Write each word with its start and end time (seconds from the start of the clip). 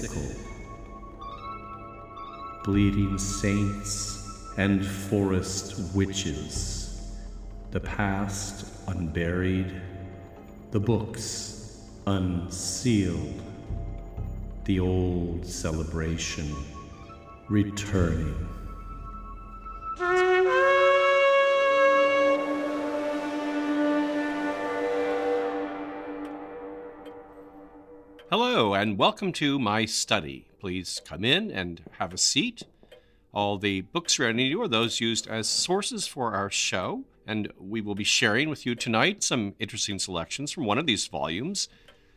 sickle, 0.00 0.30
bleeding 2.62 3.18
saints 3.18 4.52
and 4.56 4.86
forest 4.86 5.94
witches, 5.94 7.16
the 7.72 7.80
past 7.80 8.66
unburied, 8.86 9.80
the 10.70 10.78
books 10.78 11.88
unsealed, 12.06 13.42
the 14.66 14.78
old 14.78 15.44
celebration 15.44 16.54
returning. 17.48 18.47
And 28.88 28.96
welcome 28.96 29.34
to 29.34 29.58
my 29.58 29.84
study. 29.84 30.48
Please 30.60 31.02
come 31.04 31.22
in 31.22 31.50
and 31.50 31.82
have 31.98 32.14
a 32.14 32.16
seat. 32.16 32.62
All 33.34 33.58
the 33.58 33.82
books 33.82 34.18
ready 34.18 34.44
you 34.44 34.62
are 34.62 34.66
those 34.66 34.98
used 34.98 35.28
as 35.28 35.46
sources 35.46 36.06
for 36.06 36.32
our 36.32 36.48
show, 36.48 37.04
and 37.26 37.52
we 37.60 37.82
will 37.82 37.94
be 37.94 38.02
sharing 38.02 38.48
with 38.48 38.64
you 38.64 38.74
tonight 38.74 39.22
some 39.22 39.54
interesting 39.58 39.98
selections 39.98 40.52
from 40.52 40.64
one 40.64 40.78
of 40.78 40.86
these 40.86 41.06
volumes, 41.06 41.68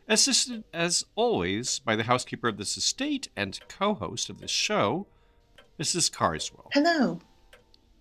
assisted 0.08 0.64
as 0.72 1.04
always 1.14 1.80
by 1.80 1.94
the 1.94 2.04
housekeeper 2.04 2.48
of 2.48 2.56
this 2.56 2.78
estate 2.78 3.28
and 3.36 3.60
co 3.68 3.92
host 3.92 4.30
of 4.30 4.40
this 4.40 4.50
show, 4.50 5.06
Mrs. 5.78 6.10
Carswell. 6.10 6.70
Hello. 6.72 7.20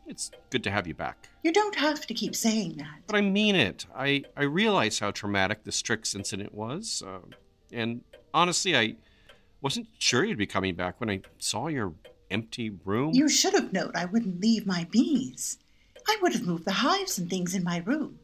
It's 0.07 0.31
good 0.49 0.63
to 0.63 0.71
have 0.71 0.87
you 0.87 0.93
back. 0.93 1.27
You 1.43 1.51
don't 1.51 1.75
have 1.75 2.07
to 2.07 2.13
keep 2.13 2.37
saying 2.37 2.77
that. 2.77 3.01
But 3.05 3.17
I 3.17 3.21
mean 3.21 3.57
it. 3.57 3.85
I, 3.93 4.23
I 4.37 4.43
realize 4.43 4.99
how 4.99 5.11
traumatic 5.11 5.65
the 5.65 5.73
Strix 5.73 6.15
incident 6.15 6.53
was. 6.53 7.03
Uh, 7.05 7.19
and 7.73 8.01
honestly, 8.33 8.75
I 8.75 8.95
wasn't 9.61 9.87
sure 9.99 10.23
you'd 10.23 10.37
be 10.37 10.47
coming 10.47 10.75
back 10.75 10.99
when 10.99 11.09
I 11.09 11.21
saw 11.37 11.67
your 11.67 11.93
empty 12.29 12.71
room. 12.85 13.13
You 13.13 13.29
should 13.29 13.53
have 13.53 13.73
known 13.73 13.91
I 13.95 14.05
wouldn't 14.05 14.41
leave 14.41 14.65
my 14.65 14.87
bees. 14.89 15.57
I 16.07 16.17
would 16.21 16.33
have 16.33 16.45
moved 16.45 16.65
the 16.65 16.71
hives 16.71 17.17
and 17.17 17.29
things 17.29 17.53
in 17.53 17.63
my 17.63 17.77
room. 17.85 18.19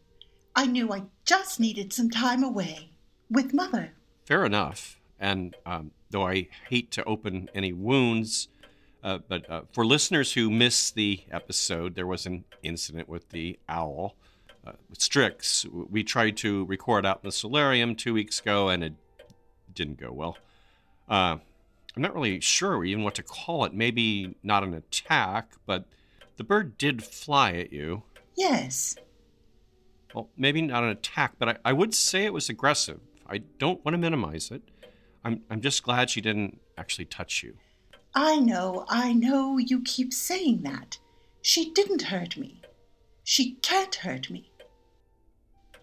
I 0.55 0.65
knew 0.65 0.91
I 0.91 1.03
just 1.25 1.59
needed 1.59 1.93
some 1.93 2.09
time 2.09 2.43
away 2.43 2.89
with 3.29 3.53
Mother. 3.53 3.93
Fair 4.25 4.45
enough. 4.45 4.99
And 5.19 5.55
um, 5.65 5.91
though 6.09 6.27
I 6.27 6.47
hate 6.69 6.91
to 6.91 7.03
open 7.03 7.49
any 7.53 7.73
wounds, 7.73 8.47
uh, 9.03 9.19
but 9.27 9.49
uh, 9.49 9.61
for 9.71 9.85
listeners 9.85 10.33
who 10.33 10.49
missed 10.49 10.95
the 10.95 11.21
episode, 11.31 11.95
there 11.95 12.07
was 12.07 12.25
an 12.25 12.43
incident 12.63 13.07
with 13.07 13.29
the 13.29 13.59
owl, 13.69 14.15
uh, 14.65 14.71
with 14.89 15.01
Strix. 15.01 15.65
We 15.71 16.03
tried 16.03 16.37
to 16.37 16.65
record 16.65 17.05
out 17.05 17.19
in 17.23 17.27
the 17.27 17.31
solarium 17.31 17.95
two 17.95 18.13
weeks 18.13 18.39
ago, 18.39 18.69
and 18.69 18.83
it 18.83 18.93
didn't 19.77 19.99
go 19.99 20.11
well. 20.11 20.37
Uh, 21.07 21.37
I'm 21.95 22.01
not 22.01 22.13
really 22.13 22.39
sure 22.41 22.83
even 22.83 23.03
what 23.03 23.15
to 23.15 23.23
call 23.23 23.65
it. 23.65 23.73
Maybe 23.73 24.35
not 24.43 24.63
an 24.63 24.73
attack, 24.73 25.53
but 25.65 25.85
the 26.35 26.43
bird 26.43 26.77
did 26.77 27.03
fly 27.03 27.53
at 27.53 27.71
you. 27.71 28.03
Yes. 28.35 28.95
Well, 30.13 30.29
maybe 30.37 30.61
not 30.61 30.83
an 30.83 30.89
attack, 30.89 31.33
but 31.39 31.49
I, 31.49 31.57
I 31.65 31.73
would 31.73 31.93
say 31.95 32.25
it 32.25 32.33
was 32.33 32.49
aggressive. 32.49 32.99
I 33.27 33.39
don't 33.59 33.83
want 33.83 33.93
to 33.93 33.99
minimize 33.99 34.51
it. 34.51 34.61
I'm, 35.23 35.41
I'm 35.49 35.61
just 35.61 35.83
glad 35.83 36.09
she 36.09 36.21
didn't 36.21 36.59
actually 36.77 37.05
touch 37.05 37.43
you. 37.43 37.55
I 38.13 38.37
know, 38.37 38.85
I 38.87 39.13
know 39.13 39.57
you 39.57 39.81
keep 39.81 40.13
saying 40.13 40.61
that. 40.63 40.97
She 41.41 41.71
didn't 41.71 42.03
hurt 42.03 42.37
me. 42.37 42.61
She 43.23 43.53
can't 43.61 43.95
hurt 43.95 44.29
me. 44.29 44.51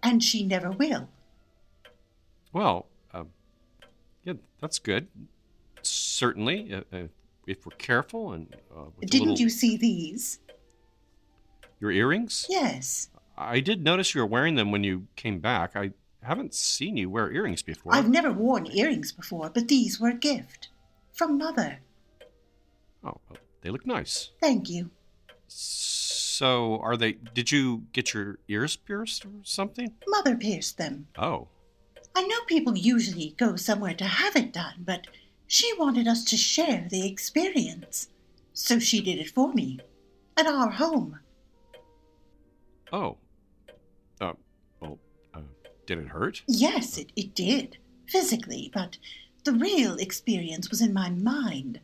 And 0.03 0.23
she 0.23 0.45
never 0.45 0.71
will. 0.71 1.09
Well, 2.53 2.87
that's 4.65 4.79
good. 4.79 5.09
Certainly, 5.83 6.73
uh, 6.73 6.81
uh, 6.91 7.03
if 7.47 7.67
we're 7.67 7.77
careful 7.77 8.33
and 8.33 8.47
uh, 8.75 8.85
Didn't 9.03 9.29
little- 9.29 9.39
you 9.39 9.51
see 9.51 9.77
these? 9.77 10.39
your 11.81 11.91
earrings? 11.91 12.47
Yes. 12.49 13.11
I 13.37 13.61
did 13.61 13.85
notice 13.85 14.15
you 14.15 14.23
were 14.23 14.27
wearing 14.27 14.55
them 14.55 14.71
when 14.73 14.85
you 14.85 15.07
came 15.17 15.39
back. 15.41 15.77
I 15.77 15.91
haven't 16.23 16.55
seen 16.55 16.97
you 16.97 17.11
wear 17.11 17.31
earrings 17.31 17.61
before. 17.63 17.95
I've 17.95 18.09
never 18.09 18.33
worn 18.33 18.67
earrings 18.69 19.13
before, 19.13 19.51
but 19.51 19.69
these 19.69 20.01
were 20.01 20.09
a 20.09 20.15
gift. 20.15 20.69
From 21.13 21.37
Mother. 21.37 21.81
Oh, 23.05 23.19
they 23.61 23.69
look 23.69 23.85
nice. 23.87 24.31
Thank 24.41 24.71
you. 24.71 24.89
So, 25.47 26.79
are 26.79 26.97
they? 26.97 27.13
Did 27.13 27.53
you 27.53 27.83
get 27.93 28.15
your 28.15 28.39
ears 28.49 28.77
pierced 28.77 29.27
or 29.27 29.31
something? 29.43 29.93
Mother 30.09 30.37
pierced 30.37 30.79
them. 30.79 31.09
Oh, 31.19 31.49
I 32.17 32.23
know 32.23 32.41
people 32.47 32.77
usually 32.77 33.35
go 33.37 33.57
somewhere 33.57 33.95
to 33.95 34.05
have 34.05 34.37
it 34.37 34.53
done, 34.53 34.85
but 34.85 35.07
she 35.47 35.73
wanted 35.79 36.07
us 36.07 36.25
to 36.25 36.37
share 36.37 36.87
the 36.89 37.07
experience. 37.07 38.09
So 38.53 38.79
she 38.79 39.01
did 39.01 39.19
it 39.19 39.31
for 39.31 39.53
me. 39.53 39.81
At 40.37 40.47
our 40.47 40.71
home. 40.71 41.21
oh. 42.93 43.17
Uh, 44.21 44.33
well, 44.81 44.99
uh, 45.35 45.41
did 45.87 45.99
it 45.99 46.09
hurt? 46.09 46.43
Yes, 46.47 46.99
it, 46.99 47.11
it 47.17 47.35
did. 47.35 47.79
Physically, 48.09 48.71
but 48.73 48.97
the 49.45 49.53
real 49.53 49.97
experience 49.97 50.71
was 50.71 50.81
in 50.81 50.93
my 50.93 51.11
mind. 51.11 51.81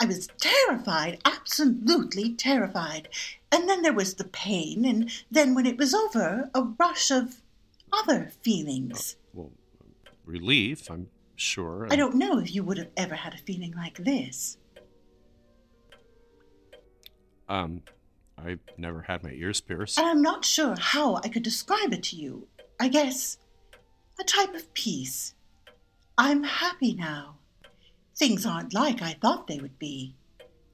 I 0.00 0.04
was 0.04 0.28
terrified, 0.38 1.20
absolutely 1.24 2.34
terrified. 2.34 3.08
And 3.50 3.68
then 3.68 3.82
there 3.82 3.92
was 3.92 4.14
the 4.14 4.24
pain, 4.24 4.84
and 4.84 5.10
then 5.30 5.54
when 5.54 5.66
it 5.66 5.78
was 5.78 5.94
over, 5.94 6.50
a 6.54 6.62
rush 6.62 7.10
of 7.10 7.40
other 7.92 8.30
feelings. 8.42 9.16
Well, 10.28 10.34
relief, 10.34 10.90
I'm 10.90 11.08
sure. 11.36 11.88
I 11.90 11.96
don't 11.96 12.14
know 12.14 12.38
if 12.38 12.54
you 12.54 12.62
would 12.62 12.78
have 12.78 12.90
ever 12.96 13.14
had 13.14 13.34
a 13.34 13.38
feeling 13.38 13.72
like 13.76 13.96
this. 13.98 14.58
Um, 17.48 17.82
I've 18.36 18.60
never 18.76 19.02
had 19.02 19.22
my 19.22 19.30
ears 19.30 19.60
pierced. 19.60 19.98
And 19.98 20.06
I'm 20.06 20.22
not 20.22 20.44
sure 20.44 20.76
how 20.78 21.16
I 21.16 21.28
could 21.28 21.42
describe 21.42 21.92
it 21.92 22.02
to 22.04 22.16
you. 22.16 22.46
I 22.78 22.88
guess 22.88 23.38
a 24.20 24.24
type 24.24 24.54
of 24.54 24.72
peace. 24.74 25.34
I'm 26.18 26.42
happy 26.44 26.94
now. 26.94 27.36
Things 28.16 28.44
aren't 28.44 28.74
like 28.74 29.00
I 29.00 29.12
thought 29.12 29.46
they 29.46 29.58
would 29.58 29.78
be. 29.78 30.14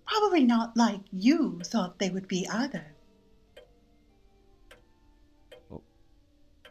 Probably 0.07 0.45
not 0.45 0.77
like 0.77 1.01
you 1.13 1.61
thought 1.65 1.99
they 1.99 2.11
would 2.11 2.27
be 2.27 2.49
either. 2.49 2.87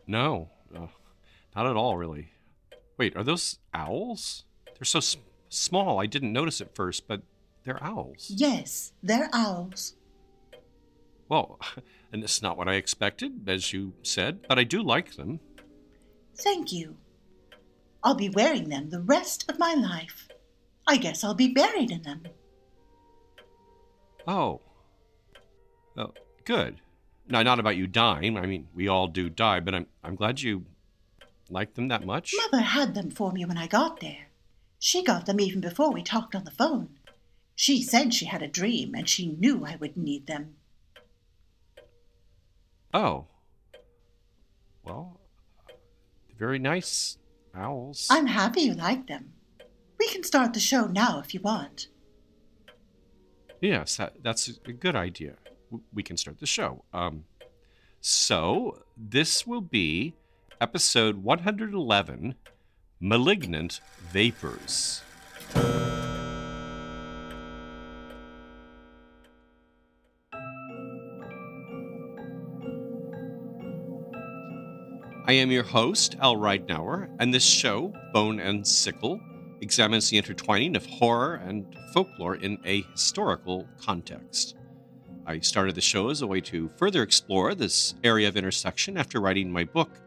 No, 0.06 0.50
uh, 0.76 0.88
not 1.56 1.68
at 1.68 1.78
all, 1.78 1.96
really. 1.98 2.33
Wait, 2.98 3.16
are 3.16 3.24
those 3.24 3.60
owls? 3.74 4.46
They're 4.66 4.86
so 4.86 5.00
s- 5.00 5.18
small. 5.50 6.00
I 6.00 6.06
didn't 6.06 6.34
notice 6.34 6.62
at 6.62 6.76
first, 6.76 7.08
but 7.08 7.22
they're 7.64 7.84
owls. 7.84 8.32
Yes, 8.36 8.92
they're 9.02 9.30
owls. 9.34 9.96
Well, 11.30 11.60
and 12.12 12.24
it's 12.24 12.42
not 12.42 12.58
what 12.58 12.68
I 12.68 12.76
expected, 12.76 13.48
as 13.48 13.74
you 13.74 13.94
said, 14.04 14.46
but 14.48 14.60
I 14.60 14.64
do 14.64 14.82
like 14.84 15.16
them. 15.16 15.40
Thank 16.38 16.72
you. 16.72 16.98
I'll 18.04 18.16
be 18.16 18.30
wearing 18.30 18.70
them 18.70 18.90
the 18.90 19.00
rest 19.02 19.50
of 19.50 19.60
my 19.60 19.74
life. 19.74 20.28
I 20.86 20.98
guess 20.98 21.24
I'll 21.24 21.34
be 21.36 21.54
buried 21.54 21.90
in 21.92 22.02
them. 22.04 22.24
Oh. 24.28 24.62
Oh, 25.98 26.14
good. 26.44 26.82
Now, 27.30 27.42
not 27.44 27.60
about 27.60 27.78
you 27.78 27.88
dying. 27.88 28.38
I 28.38 28.46
mean, 28.46 28.68
we 28.74 28.88
all 28.90 29.08
do 29.08 29.30
die, 29.30 29.62
but 29.62 29.74
I'm 29.74 29.86
I'm 30.04 30.16
glad 30.16 30.42
you 30.42 30.66
like 31.50 31.76
them 31.76 31.88
that 31.90 32.06
much. 32.06 32.34
Mother 32.36 32.64
had 32.64 32.94
them 32.94 33.12
for 33.12 33.32
me 33.32 33.46
when 33.46 33.58
I 33.58 33.68
got 33.68 34.00
there. 34.00 34.28
She 34.80 35.04
got 35.04 35.26
them 35.26 35.40
even 35.40 35.62
before 35.62 35.92
we 35.92 36.04
talked 36.04 36.36
on 36.36 36.44
the 36.44 36.52
phone. 36.52 36.90
She 37.56 37.82
said 37.84 38.14
she 38.14 38.26
had 38.26 38.42
a 38.42 38.48
dream 38.48 38.94
and 38.96 39.08
she 39.08 39.28
knew 39.28 39.66
I 39.66 39.78
would 39.78 39.96
need 39.96 40.28
them. 40.28 40.56
Oh. 42.94 43.28
Well, 44.84 45.20
very 46.38 46.60
nice 46.60 47.18
owls. 47.56 48.08
I'm 48.10 48.28
happy 48.28 48.62
you 48.62 48.74
like 48.74 49.08
them. 49.08 49.34
We 50.00 50.10
can 50.10 50.24
start 50.24 50.54
the 50.54 50.60
show 50.60 50.88
now 50.88 51.20
if 51.20 51.34
you 51.34 51.40
want. 51.40 51.88
Yes, 53.62 53.96
that, 53.96 54.22
that's 54.22 54.50
a 54.66 54.74
good 54.74 54.96
idea. 54.96 55.36
We 55.94 56.04
can 56.04 56.18
start 56.18 56.40
the 56.40 56.46
show. 56.46 56.84
Um, 56.94 57.24
so 58.02 58.84
this 58.98 59.48
will 59.48 59.62
be 59.62 60.16
episode 60.64 61.18
111, 61.18 62.36
"Malignant 63.02 63.82
Vapors." 64.14 65.02
I 75.26 75.34
am 75.34 75.52
your 75.52 75.64
host, 75.64 76.16
Al 76.22 76.38
Ridenour, 76.38 77.14
and 77.20 77.34
this 77.34 77.44
show, 77.44 77.94
Bone 78.14 78.40
and 78.40 78.66
Sickle, 78.66 79.20
examines 79.60 80.10
the 80.10 80.18
intertwining 80.18 80.78
of 80.78 80.86
horror 80.86 81.36
and 81.46 81.66
folklore 81.94 82.36
in 82.36 82.58
a 82.64 82.84
historical 82.84 83.68
context. 83.82 84.56
I 85.26 85.42
started 85.42 85.76
the 85.76 85.82
show 85.82 86.10
as 86.10 86.22
a 86.22 86.28
way 86.28 86.40
to 86.40 86.70
further 86.78 87.04
explore 87.04 87.54
this 87.54 87.96
area 88.02 88.30
of 88.30 88.38
intersection 88.38 88.98
after 88.98 89.20
writing 89.20 89.52
my 89.52 89.66
book, 89.66 90.00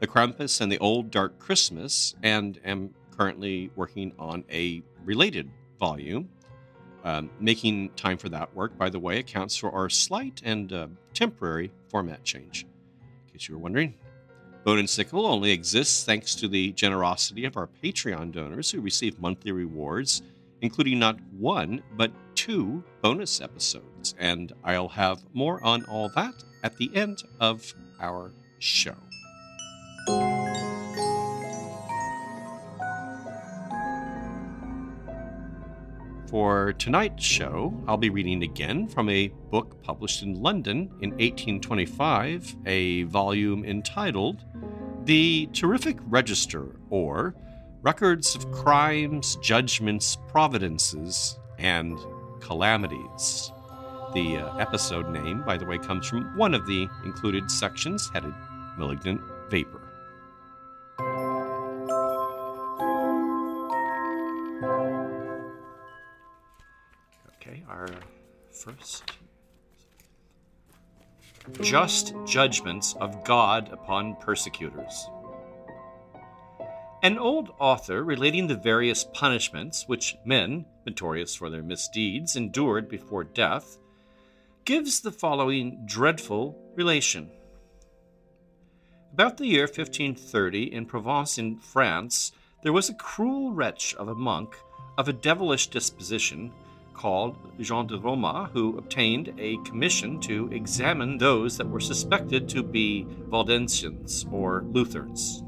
The 0.00 0.06
Krampus 0.06 0.62
and 0.62 0.72
the 0.72 0.78
Old 0.78 1.10
Dark 1.10 1.38
Christmas, 1.38 2.14
and 2.22 2.58
am 2.64 2.94
currently 3.16 3.70
working 3.76 4.12
on 4.18 4.44
a 4.50 4.82
related 5.04 5.50
volume. 5.78 6.30
Um, 7.04 7.30
making 7.38 7.90
time 7.90 8.16
for 8.16 8.30
that 8.30 8.54
work, 8.54 8.76
by 8.76 8.88
the 8.90 8.98
way, 8.98 9.18
accounts 9.18 9.56
for 9.56 9.70
our 9.70 9.88
slight 9.90 10.40
and 10.44 10.72
uh, 10.72 10.86
temporary 11.12 11.70
format 11.88 12.24
change. 12.24 12.66
In 13.26 13.32
case 13.32 13.48
you 13.48 13.54
were 13.54 13.60
wondering, 13.60 13.94
Bone 14.64 14.78
and 14.78 14.88
Sickle 14.88 15.26
only 15.26 15.50
exists 15.50 16.04
thanks 16.04 16.34
to 16.36 16.48
the 16.48 16.72
generosity 16.72 17.44
of 17.44 17.56
our 17.56 17.68
Patreon 17.82 18.32
donors 18.32 18.70
who 18.70 18.80
receive 18.80 19.18
monthly 19.18 19.52
rewards, 19.52 20.22
including 20.62 20.98
not 20.98 21.18
one, 21.38 21.82
but 21.96 22.12
two 22.34 22.82
bonus 23.02 23.40
episodes. 23.40 24.14
And 24.18 24.52
I'll 24.64 24.88
have 24.88 25.24
more 25.34 25.62
on 25.64 25.84
all 25.84 26.10
that 26.10 26.42
at 26.62 26.76
the 26.76 26.90
end 26.94 27.22
of 27.38 27.74
our 28.00 28.32
show. 28.58 28.96
For 36.30 36.74
tonight's 36.74 37.24
show, 37.24 37.74
I'll 37.88 37.96
be 37.96 38.08
reading 38.08 38.44
again 38.44 38.86
from 38.86 39.08
a 39.08 39.32
book 39.50 39.82
published 39.82 40.22
in 40.22 40.40
London 40.40 40.82
in 41.00 41.10
1825, 41.10 42.54
a 42.66 43.02
volume 43.02 43.64
entitled 43.64 44.44
The 45.06 45.48
Terrific 45.52 45.98
Register, 46.06 46.76
or 46.88 47.34
Records 47.82 48.36
of 48.36 48.48
Crimes, 48.52 49.38
Judgments, 49.42 50.18
Providences, 50.28 51.36
and 51.58 51.98
Calamities. 52.38 53.50
The 54.14 54.36
uh, 54.36 54.56
episode 54.58 55.10
name, 55.10 55.42
by 55.44 55.56
the 55.56 55.66
way, 55.66 55.78
comes 55.78 56.06
from 56.06 56.36
one 56.36 56.54
of 56.54 56.64
the 56.64 56.88
included 57.04 57.50
sections 57.50 58.08
headed 58.12 58.34
Malignant 58.78 59.20
Vapor. 59.50 59.79
First. 68.60 69.12
Just 71.60 72.14
judgments 72.26 72.94
of 73.00 73.24
God 73.24 73.70
upon 73.72 74.16
persecutors. 74.16 75.08
An 77.02 77.16
old 77.16 77.54
author 77.58 78.04
relating 78.04 78.46
the 78.46 78.56
various 78.56 79.04
punishments 79.04 79.88
which 79.88 80.16
men, 80.26 80.66
notorious 80.84 81.34
for 81.34 81.48
their 81.48 81.62
misdeeds, 81.62 82.36
endured 82.36 82.88
before 82.88 83.24
death, 83.24 83.78
gives 84.66 85.00
the 85.00 85.10
following 85.10 85.82
dreadful 85.86 86.56
relation. 86.76 87.30
About 89.14 89.38
the 89.38 89.46
year 89.46 89.62
1530, 89.62 90.74
in 90.74 90.84
Provence 90.84 91.38
in 91.38 91.56
France, 91.56 92.32
there 92.62 92.72
was 92.72 92.90
a 92.90 92.94
cruel 92.94 93.52
wretch 93.52 93.94
of 93.94 94.08
a 94.08 94.14
monk 94.14 94.54
of 94.98 95.08
a 95.08 95.14
devilish 95.14 95.68
disposition 95.68 96.52
called 97.00 97.38
Jean 97.58 97.86
de 97.86 97.98
Roma, 97.98 98.50
who 98.52 98.76
obtained 98.76 99.32
a 99.38 99.56
commission 99.64 100.20
to 100.20 100.50
examine 100.52 101.16
those 101.16 101.56
that 101.56 101.68
were 101.68 101.80
suspected 101.80 102.46
to 102.50 102.62
be 102.62 103.06
Waldensians 103.30 104.30
or 104.30 104.64
Lutherans. 104.66 105.42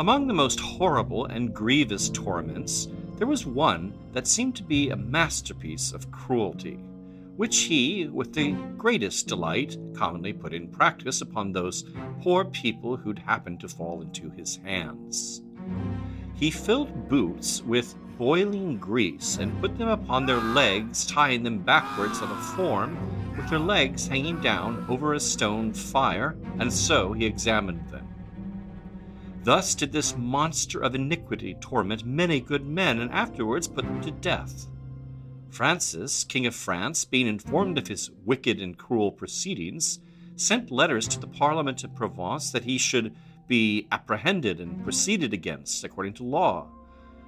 Among 0.00 0.26
the 0.26 0.34
most 0.34 0.58
horrible 0.58 1.26
and 1.26 1.54
grievous 1.54 2.08
torments, 2.08 2.88
there 3.18 3.28
was 3.28 3.46
one 3.46 3.94
that 4.12 4.26
seemed 4.26 4.56
to 4.56 4.64
be 4.64 4.90
a 4.90 4.96
masterpiece 4.96 5.92
of 5.92 6.10
cruelty, 6.10 6.80
which 7.36 7.58
he, 7.58 8.08
with 8.08 8.32
the 8.32 8.50
greatest 8.76 9.28
delight, 9.28 9.76
commonly 9.94 10.32
put 10.32 10.52
in 10.52 10.66
practice 10.66 11.20
upon 11.20 11.52
those 11.52 11.84
poor 12.20 12.44
people 12.44 12.96
who'd 12.96 13.20
happened 13.20 13.60
to 13.60 13.68
fall 13.68 14.02
into 14.02 14.28
his 14.30 14.56
hands. 14.64 15.42
He 16.40 16.50
filled 16.50 17.10
boots 17.10 17.62
with 17.62 17.94
boiling 18.16 18.78
grease 18.78 19.36
and 19.36 19.60
put 19.60 19.76
them 19.76 19.88
upon 19.88 20.24
their 20.24 20.40
legs, 20.40 21.04
tying 21.04 21.42
them 21.42 21.58
backwards 21.58 22.22
on 22.22 22.32
a 22.32 22.42
form, 22.56 22.96
with 23.36 23.50
their 23.50 23.58
legs 23.58 24.08
hanging 24.08 24.40
down 24.40 24.86
over 24.88 25.12
a 25.12 25.20
stone 25.20 25.74
fire, 25.74 26.38
and 26.58 26.72
so 26.72 27.12
he 27.12 27.26
examined 27.26 27.86
them. 27.90 28.08
Thus 29.42 29.74
did 29.74 29.92
this 29.92 30.16
monster 30.16 30.80
of 30.80 30.94
iniquity 30.94 31.56
torment 31.60 32.06
many 32.06 32.40
good 32.40 32.66
men, 32.66 33.00
and 33.00 33.10
afterwards 33.10 33.68
put 33.68 33.84
them 33.84 34.00
to 34.00 34.10
death. 34.10 34.66
Francis, 35.50 36.24
King 36.24 36.46
of 36.46 36.54
France, 36.54 37.04
being 37.04 37.26
informed 37.26 37.76
of 37.76 37.88
his 37.88 38.10
wicked 38.24 38.60
and 38.62 38.78
cruel 38.78 39.12
proceedings, 39.12 40.00
sent 40.36 40.70
letters 40.70 41.06
to 41.08 41.20
the 41.20 41.26
Parliament 41.26 41.84
of 41.84 41.94
Provence 41.94 42.50
that 42.50 42.64
he 42.64 42.78
should 42.78 43.14
be 43.50 43.88
apprehended 43.90 44.60
and 44.60 44.82
proceeded 44.84 45.34
against 45.34 45.82
according 45.82 46.14
to 46.14 46.22
law. 46.22 46.68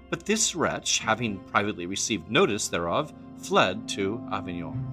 But 0.08 0.24
this 0.24 0.54
wretch, 0.54 1.00
having 1.00 1.40
privately 1.40 1.84
received 1.86 2.30
notice 2.30 2.69
thereof, 2.69 3.12
fled 3.38 3.88
to 3.90 4.24
Avignon. 4.30 4.86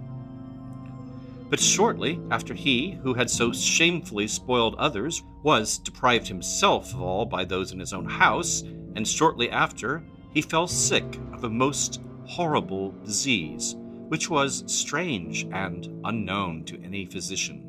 But 1.52 1.60
shortly 1.60 2.20
after 2.31 2.56
he, 2.56 2.98
who 3.04 3.14
had 3.14 3.30
so 3.30 3.54
shamefully 3.54 4.28
spoiled 4.28 4.74
others, 4.76 5.22
was 5.44 5.78
deprived 5.78 6.28
himself 6.28 6.94
of 6.96 7.02
all 7.02 7.26
by 7.26 7.46
those 7.46 7.74
in 7.74 7.80
his 7.80 7.94
own 7.94 8.06
house, 8.06 8.64
and 8.96 9.08
shortly 9.08 9.52
after 9.52 10.04
he 10.34 10.42
fell 10.42 10.68
sick 10.68 11.20
of 11.31 11.44
a 11.44 11.50
most 11.50 12.02
horrible 12.26 12.92
disease, 13.04 13.76
which 14.08 14.31
was 14.31 14.64
strange 14.66 15.48
and 15.52 16.02
unknown 16.06 16.64
to 16.66 16.81
any 16.84 17.06
physician. 17.06 17.69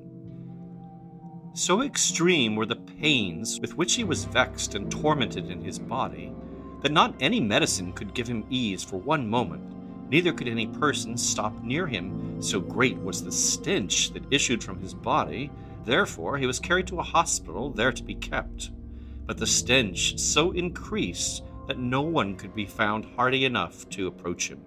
So 1.53 1.83
extreme 1.83 2.55
were 2.55 2.67
the 2.67 2.77
pains 2.77 3.61
with 3.61 3.77
which 3.77 3.95
he 3.95 4.05
was 4.05 4.25
vexed 4.25 4.77
and 4.77 4.91
tormented 4.91 5.51
in 5.51 5.61
his 5.61 5.81
body, 5.81 6.33
that 6.81 6.93
not 6.93 7.17
any 7.21 7.41
medicine 7.41 7.93
could 7.93 8.15
give 8.15 8.29
him 8.29 8.47
ease 8.51 8.85
for 8.85 8.99
one 8.99 9.29
moment, 9.29 9.65
neither 10.09 10.33
could 10.33 10.47
any 10.47 10.69
person 10.69 11.17
stop 11.17 11.61
near 11.63 11.89
him, 11.89 12.41
so 12.41 12.61
great 12.61 12.97
was 12.99 13.23
the 13.23 13.33
stench 13.33 14.13
that 14.13 14.33
issued 14.33 14.63
from 14.63 14.79
his 14.79 14.95
body. 14.95 15.51
Therefore, 15.85 16.39
he 16.39 16.47
was 16.47 16.61
carried 16.61 16.87
to 16.89 17.01
a 17.01 17.03
hospital, 17.03 17.71
there 17.71 17.93
to 17.93 18.03
be 18.05 18.15
kept. 18.15 18.71
But 19.27 19.37
the 19.37 19.47
stench 19.47 20.19
so 20.19 20.53
increased 20.53 21.43
that 21.67 21.79
no 21.79 22.01
one 22.01 22.37
could 22.37 22.55
be 22.55 22.67
found 22.67 23.07
hardy 23.17 23.45
enough 23.45 23.89
to 23.91 24.07
approach 24.07 24.49
him. 24.49 24.61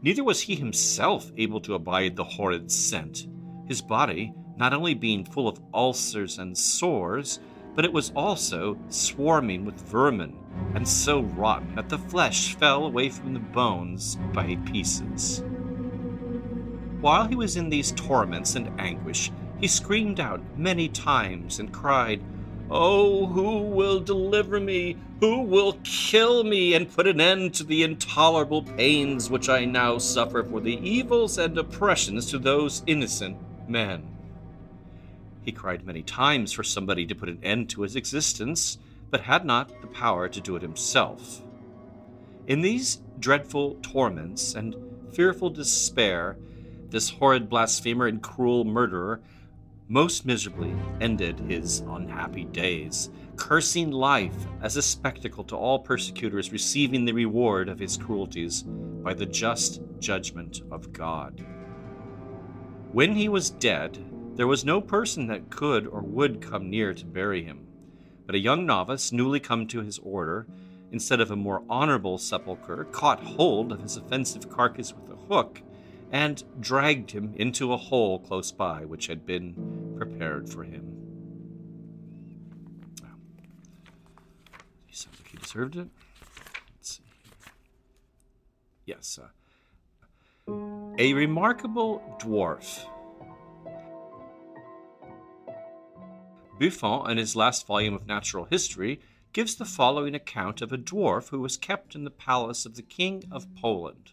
Neither 0.00 0.22
was 0.22 0.40
he 0.40 0.54
himself 0.54 1.32
able 1.36 1.60
to 1.62 1.74
abide 1.74 2.14
the 2.14 2.24
horrid 2.24 2.70
scent, 2.70 3.26
his 3.66 3.82
body 3.82 4.32
not 4.56 4.72
only 4.72 4.94
being 4.94 5.24
full 5.24 5.48
of 5.48 5.60
ulcers 5.72 6.38
and 6.38 6.56
sores, 6.56 7.40
but 7.74 7.84
it 7.84 7.92
was 7.92 8.12
also 8.14 8.78
swarming 8.88 9.64
with 9.64 9.80
vermin, 9.88 10.38
and 10.74 10.86
so 10.86 11.22
rotten 11.22 11.74
that 11.74 11.88
the 11.88 11.98
flesh 11.98 12.54
fell 12.54 12.84
away 12.84 13.08
from 13.08 13.34
the 13.34 13.40
bones 13.40 14.16
by 14.32 14.56
pieces. 14.66 15.42
While 17.00 17.26
he 17.26 17.36
was 17.36 17.56
in 17.56 17.68
these 17.68 17.92
torments 17.92 18.54
and 18.54 18.70
anguish, 18.80 19.30
he 19.60 19.66
screamed 19.66 20.20
out 20.20 20.40
many 20.56 20.88
times 20.88 21.58
and 21.58 21.72
cried, 21.72 22.22
Oh, 22.70 23.26
who 23.26 23.62
will 23.62 24.00
deliver 24.00 24.58
me? 24.58 24.96
Who 25.20 25.42
will 25.42 25.78
kill 25.84 26.44
me 26.44 26.74
and 26.74 26.90
put 26.90 27.06
an 27.06 27.20
end 27.20 27.54
to 27.54 27.64
the 27.64 27.82
intolerable 27.82 28.62
pains 28.62 29.28
which 29.28 29.48
I 29.48 29.64
now 29.64 29.98
suffer 29.98 30.42
for 30.42 30.60
the 30.60 30.78
evils 30.88 31.36
and 31.38 31.58
oppressions 31.58 32.30
to 32.30 32.38
those 32.38 32.82
innocent 32.86 33.36
men? 33.68 34.13
He 35.44 35.52
cried 35.52 35.84
many 35.84 36.02
times 36.02 36.52
for 36.52 36.64
somebody 36.64 37.04
to 37.06 37.14
put 37.14 37.28
an 37.28 37.38
end 37.42 37.68
to 37.70 37.82
his 37.82 37.96
existence, 37.96 38.78
but 39.10 39.20
had 39.20 39.44
not 39.44 39.80
the 39.82 39.86
power 39.86 40.28
to 40.28 40.40
do 40.40 40.56
it 40.56 40.62
himself. 40.62 41.42
In 42.46 42.62
these 42.62 43.02
dreadful 43.18 43.76
torments 43.82 44.54
and 44.54 44.74
fearful 45.12 45.50
despair, 45.50 46.38
this 46.88 47.10
horrid 47.10 47.48
blasphemer 47.48 48.06
and 48.06 48.22
cruel 48.22 48.64
murderer 48.64 49.20
most 49.88 50.24
miserably 50.24 50.74
ended 51.00 51.38
his 51.40 51.80
unhappy 51.80 52.44
days, 52.44 53.10
cursing 53.36 53.90
life 53.90 54.46
as 54.62 54.76
a 54.76 54.82
spectacle 54.82 55.44
to 55.44 55.56
all 55.56 55.78
persecutors 55.78 56.52
receiving 56.52 57.04
the 57.04 57.12
reward 57.12 57.68
of 57.68 57.78
his 57.78 57.98
cruelties 57.98 58.62
by 58.62 59.12
the 59.12 59.26
just 59.26 59.82
judgment 59.98 60.62
of 60.70 60.92
God. 60.92 61.44
When 62.92 63.14
he 63.14 63.28
was 63.28 63.50
dead, 63.50 63.98
there 64.36 64.46
was 64.48 64.64
no 64.64 64.80
person 64.80 65.28
that 65.28 65.50
could 65.50 65.86
or 65.86 66.00
would 66.02 66.40
come 66.40 66.68
near 66.68 66.92
to 66.92 67.06
bury 67.06 67.44
him. 67.44 67.66
But 68.26 68.34
a 68.34 68.40
young 68.40 68.66
novice, 68.66 69.12
newly 69.12 69.38
come 69.38 69.66
to 69.68 69.82
his 69.82 69.98
order, 70.00 70.46
instead 70.90 71.20
of 71.20 71.30
a 71.30 71.36
more 71.36 71.62
honorable 71.68 72.18
sepulchre, 72.18 72.84
caught 72.84 73.20
hold 73.20 73.70
of 73.70 73.80
his 73.80 73.96
offensive 73.96 74.50
carcass 74.50 74.92
with 74.92 75.08
a 75.10 75.16
hook 75.16 75.62
and 76.10 76.42
dragged 76.60 77.12
him 77.12 77.32
into 77.36 77.72
a 77.72 77.76
hole 77.76 78.18
close 78.18 78.50
by, 78.50 78.84
which 78.84 79.06
had 79.06 79.24
been 79.24 79.94
prepared 79.96 80.48
for 80.48 80.64
him. 80.64 80.90
He 84.86 84.94
sounds 84.94 85.18
like 85.18 85.28
he 85.28 85.36
deserved 85.36 85.76
it. 85.76 85.88
Let's 86.76 86.90
see. 86.96 87.04
Yes. 88.84 89.18
Uh, 89.18 89.28
a 90.98 91.12
remarkable 91.14 92.18
dwarf 92.20 92.86
Buffon, 96.58 97.10
in 97.10 97.18
his 97.18 97.34
last 97.34 97.66
volume 97.66 97.94
of 97.94 98.06
natural 98.06 98.44
history, 98.44 99.00
gives 99.32 99.56
the 99.56 99.64
following 99.64 100.14
account 100.14 100.62
of 100.62 100.72
a 100.72 100.78
dwarf 100.78 101.30
who 101.30 101.40
was 101.40 101.56
kept 101.56 101.94
in 101.94 102.04
the 102.04 102.10
palace 102.10 102.64
of 102.64 102.76
the 102.76 102.82
King 102.82 103.24
of 103.30 103.52
Poland. 103.56 104.12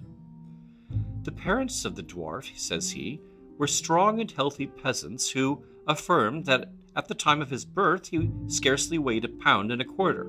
The 1.23 1.31
parents 1.31 1.85
of 1.85 1.95
the 1.95 2.03
dwarf, 2.03 2.57
says 2.57 2.91
he, 2.91 3.21
were 3.59 3.67
strong 3.67 4.19
and 4.19 4.31
healthy 4.31 4.65
peasants 4.65 5.29
who 5.29 5.63
affirmed 5.87 6.45
that 6.45 6.71
at 6.95 7.07
the 7.07 7.13
time 7.13 7.41
of 7.41 7.51
his 7.51 7.63
birth 7.63 8.07
he 8.07 8.31
scarcely 8.47 8.97
weighed 8.97 9.25
a 9.25 9.29
pound 9.29 9.71
and 9.71 9.81
a 9.81 9.85
quarter. 9.85 10.27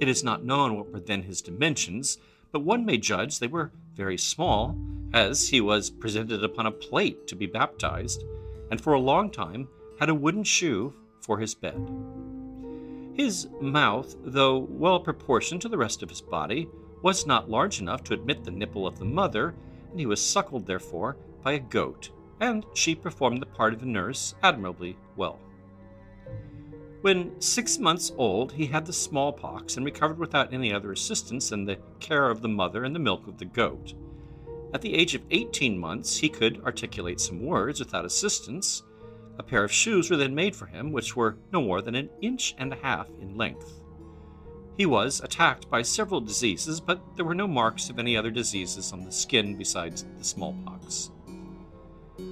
It 0.00 0.08
is 0.08 0.22
not 0.22 0.44
known 0.44 0.76
what 0.76 0.92
were 0.92 1.00
then 1.00 1.24
his 1.24 1.42
dimensions, 1.42 2.18
but 2.52 2.60
one 2.60 2.86
may 2.86 2.98
judge 2.98 3.40
they 3.40 3.48
were 3.48 3.72
very 3.94 4.16
small, 4.16 4.78
as 5.12 5.48
he 5.48 5.60
was 5.60 5.90
presented 5.90 6.44
upon 6.44 6.66
a 6.66 6.70
plate 6.70 7.26
to 7.26 7.34
be 7.34 7.46
baptized, 7.46 8.22
and 8.70 8.80
for 8.80 8.92
a 8.92 9.00
long 9.00 9.30
time 9.30 9.68
had 9.98 10.08
a 10.08 10.14
wooden 10.14 10.44
shoe 10.44 10.94
for 11.22 11.38
his 11.38 11.54
bed. 11.54 11.90
His 13.14 13.48
mouth, 13.60 14.16
though 14.24 14.58
well 14.58 15.00
proportioned 15.00 15.62
to 15.62 15.68
the 15.68 15.78
rest 15.78 16.02
of 16.02 16.08
his 16.08 16.20
body, 16.20 16.68
was 17.02 17.26
not 17.26 17.50
large 17.50 17.80
enough 17.80 18.04
to 18.04 18.14
admit 18.14 18.44
the 18.44 18.50
nipple 18.50 18.86
of 18.86 18.98
the 18.98 19.04
mother, 19.04 19.54
and 19.90 19.98
he 19.98 20.06
was 20.06 20.20
suckled, 20.20 20.66
therefore, 20.66 21.16
by 21.42 21.52
a 21.52 21.58
goat, 21.58 22.10
and 22.40 22.64
she 22.74 22.94
performed 22.94 23.42
the 23.42 23.46
part 23.46 23.74
of 23.74 23.82
a 23.82 23.86
nurse 23.86 24.34
admirably 24.42 24.96
well. 25.16 25.38
When 27.02 27.40
six 27.40 27.78
months 27.78 28.12
old, 28.16 28.52
he 28.52 28.66
had 28.66 28.86
the 28.86 28.92
smallpox 28.92 29.76
and 29.76 29.84
recovered 29.84 30.18
without 30.18 30.54
any 30.54 30.72
other 30.72 30.92
assistance 30.92 31.50
than 31.50 31.64
the 31.64 31.78
care 31.98 32.30
of 32.30 32.42
the 32.42 32.48
mother 32.48 32.84
and 32.84 32.94
the 32.94 33.00
milk 33.00 33.26
of 33.26 33.38
the 33.38 33.44
goat. 33.44 33.94
At 34.72 34.80
the 34.80 34.94
age 34.94 35.14
of 35.14 35.22
18 35.30 35.76
months, 35.76 36.16
he 36.16 36.28
could 36.28 36.62
articulate 36.64 37.20
some 37.20 37.44
words 37.44 37.80
without 37.80 38.04
assistance, 38.04 38.84
a 39.42 39.44
pair 39.44 39.64
of 39.64 39.72
shoes 39.72 40.08
were 40.08 40.16
then 40.16 40.36
made 40.36 40.54
for 40.54 40.66
him, 40.66 40.92
which 40.92 41.16
were 41.16 41.36
no 41.52 41.60
more 41.60 41.82
than 41.82 41.96
an 41.96 42.08
inch 42.20 42.54
and 42.58 42.72
a 42.72 42.76
half 42.76 43.08
in 43.20 43.36
length. 43.36 43.80
He 44.76 44.86
was 44.86 45.20
attacked 45.20 45.68
by 45.68 45.82
several 45.82 46.20
diseases, 46.20 46.80
but 46.80 47.02
there 47.16 47.24
were 47.24 47.34
no 47.34 47.48
marks 47.48 47.90
of 47.90 47.98
any 47.98 48.16
other 48.16 48.30
diseases 48.30 48.92
on 48.92 49.04
the 49.04 49.10
skin 49.10 49.58
besides 49.58 50.04
the 50.16 50.22
smallpox. 50.22 51.10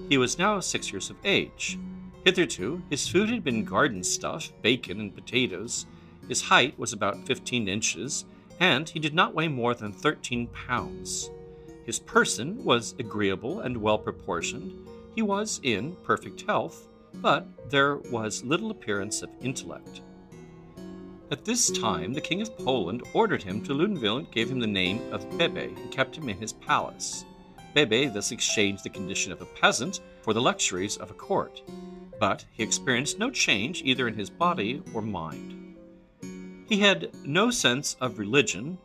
He 0.09 0.19
was 0.19 0.39
now 0.39 0.61
six 0.61 0.93
years 0.93 1.11
of 1.11 1.17
age. 1.25 1.79
Hitherto, 2.25 2.81
his 2.91 3.09
food 3.09 3.29
had 3.29 3.43
been 3.43 3.65
garden 3.65 4.05
stuff, 4.05 4.53
bacon, 4.63 5.01
and 5.01 5.13
potatoes. 5.13 5.87
His 6.29 6.43
height 6.43 6.79
was 6.79 6.93
about 6.93 7.27
15 7.27 7.67
inches, 7.67 8.25
and 8.61 8.89
he 8.89 9.01
did 9.01 9.15
not 9.15 9.35
weigh 9.35 9.49
more 9.49 9.75
than 9.75 9.93
13 9.93 10.47
pounds. 10.49 11.29
His 11.85 11.99
person 11.99 12.63
was 12.63 12.95
agreeable 13.01 13.61
and 13.61 13.77
well 13.77 13.99
proportioned. 13.99 14.87
He 15.17 15.23
was 15.23 15.61
in 15.65 15.97
perfect 16.05 16.43
health, 16.43 16.87
but 17.17 17.47
there 17.71 17.97
was 17.97 18.45
little 18.45 18.71
appearance 18.71 19.23
of 19.23 19.31
intellect. 19.41 20.03
At 21.31 21.45
this 21.45 21.71
time, 21.71 22.13
the 22.13 22.21
King 22.21 22.43
of 22.43 22.59
Poland 22.59 23.03
ordered 23.15 23.43
him 23.43 23.63
to 23.63 23.73
Lunéville 23.73 24.19
and 24.19 24.31
gave 24.33 24.51
him 24.51 24.59
the 24.59 24.67
name 24.67 25.01
of 25.13 25.39
Bebe 25.39 25.61
and 25.77 25.91
kept 25.93 26.17
him 26.17 26.29
in 26.29 26.37
his 26.39 26.53
palace. 26.53 27.25
Bebe 27.73 28.07
thus 28.07 28.33
exchanged 28.33 28.83
the 28.83 28.91
condition 28.91 29.31
of 29.31 29.41
a 29.41 29.47
peasant 29.47 30.01
for 30.23 30.35
the 30.35 30.41
luxuries 30.41 30.97
of 30.97 31.11
a 31.11 31.15
court, 31.15 31.63
but 32.19 32.45
he 32.53 32.65
experienced 32.65 33.19
no 33.19 33.31
change 33.31 33.83
either 33.85 34.09
in 34.09 34.15
his 34.15 34.29
body 34.29 34.83
or 34.93 35.03
mind. 35.03 35.77
He 36.69 36.79
had 36.79 37.11
no 37.25 37.51
sense 37.51 37.97
of 38.01 38.19
religion, 38.19 38.77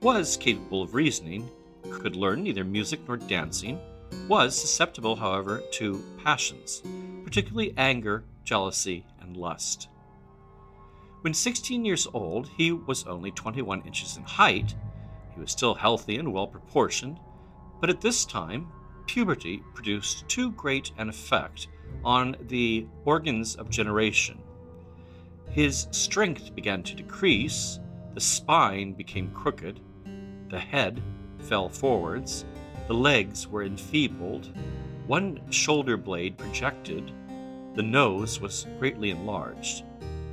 was 0.00 0.36
capable 0.36 0.82
of 0.82 0.94
reasoning, 0.94 1.48
could 1.90 2.16
learn 2.16 2.42
neither 2.42 2.64
music 2.64 3.00
nor 3.06 3.16
dancing, 3.16 3.78
was 4.28 4.58
susceptible, 4.58 5.16
however, 5.16 5.62
to 5.72 6.04
passions, 6.22 6.82
particularly 7.24 7.74
anger, 7.76 8.24
jealousy, 8.44 9.04
and 9.20 9.36
lust. 9.36 9.88
When 11.22 11.34
16 11.34 11.84
years 11.84 12.06
old, 12.12 12.48
he 12.56 12.72
was 12.72 13.06
only 13.06 13.30
21 13.30 13.82
inches 13.82 14.16
in 14.16 14.24
height. 14.24 14.74
He 15.34 15.40
was 15.40 15.52
still 15.52 15.74
healthy 15.74 16.16
and 16.16 16.32
well 16.32 16.46
proportioned, 16.46 17.20
but 17.80 17.90
at 17.90 18.00
this 18.00 18.24
time, 18.24 18.68
puberty 19.06 19.62
produced 19.74 20.28
too 20.28 20.50
great 20.52 20.90
an 20.98 21.08
effect 21.08 21.68
on 22.04 22.36
the 22.48 22.86
organs 23.04 23.54
of 23.56 23.70
generation. 23.70 24.38
His 25.50 25.86
strength 25.90 26.54
began 26.54 26.82
to 26.82 26.94
decrease, 26.94 27.78
the 28.14 28.20
spine 28.20 28.92
became 28.92 29.30
crooked, 29.32 29.80
the 30.48 30.58
head 30.58 31.02
fell 31.38 31.68
forwards, 31.68 32.44
the 32.86 32.94
legs 32.94 33.46
were 33.46 33.62
enfeebled, 33.62 34.48
one 35.06 35.40
shoulder 35.50 35.96
blade 35.96 36.36
projected, 36.36 37.12
the 37.74 37.82
nose 37.82 38.40
was 38.40 38.66
greatly 38.78 39.10
enlarged. 39.10 39.84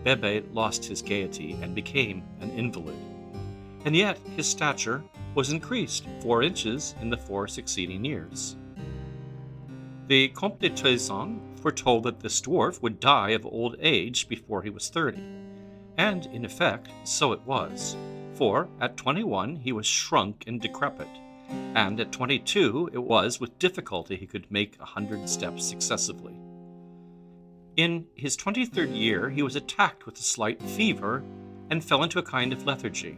Bebe 0.03 0.45
lost 0.51 0.85
his 0.85 1.01
gaiety 1.01 1.57
and 1.61 1.75
became 1.75 2.23
an 2.41 2.51
invalid. 2.51 2.97
And 3.85 3.95
yet 3.95 4.17
his 4.35 4.47
stature 4.47 5.03
was 5.35 5.51
increased 5.51 6.05
four 6.21 6.43
inches 6.43 6.95
in 7.01 7.09
the 7.09 7.17
four 7.17 7.47
succeeding 7.47 8.03
years. 8.03 8.57
The 10.07 10.29
Comte 10.29 10.59
de 10.59 10.69
Tressan 10.69 11.39
foretold 11.59 12.03
that 12.03 12.19
this 12.19 12.41
dwarf 12.41 12.81
would 12.81 12.99
die 12.99 13.29
of 13.31 13.45
old 13.45 13.75
age 13.79 14.27
before 14.27 14.63
he 14.63 14.69
was 14.69 14.89
thirty. 14.89 15.23
And 15.97 16.25
in 16.27 16.45
effect, 16.45 16.89
so 17.03 17.31
it 17.31 17.41
was, 17.45 17.95
for 18.33 18.67
at 18.81 18.97
twenty 18.97 19.23
one 19.23 19.55
he 19.55 19.71
was 19.71 19.85
shrunk 19.85 20.45
and 20.47 20.59
decrepit 20.59 21.07
and 21.75 21.99
at 21.99 22.11
22 22.11 22.91
it 22.93 23.03
was 23.03 23.39
with 23.39 23.59
difficulty 23.59 24.15
he 24.15 24.27
could 24.27 24.51
make 24.51 24.77
a 24.79 24.85
hundred 24.85 25.27
steps 25.27 25.65
successively. 25.65 26.35
In 27.75 28.07
his 28.15 28.35
23rd 28.35 28.95
year, 28.95 29.29
he 29.29 29.41
was 29.41 29.55
attacked 29.55 30.05
with 30.05 30.19
a 30.19 30.23
slight 30.23 30.61
fever 30.61 31.23
and 31.69 31.83
fell 31.83 32.03
into 32.03 32.19
a 32.19 32.23
kind 32.23 32.51
of 32.51 32.65
lethargy. 32.65 33.17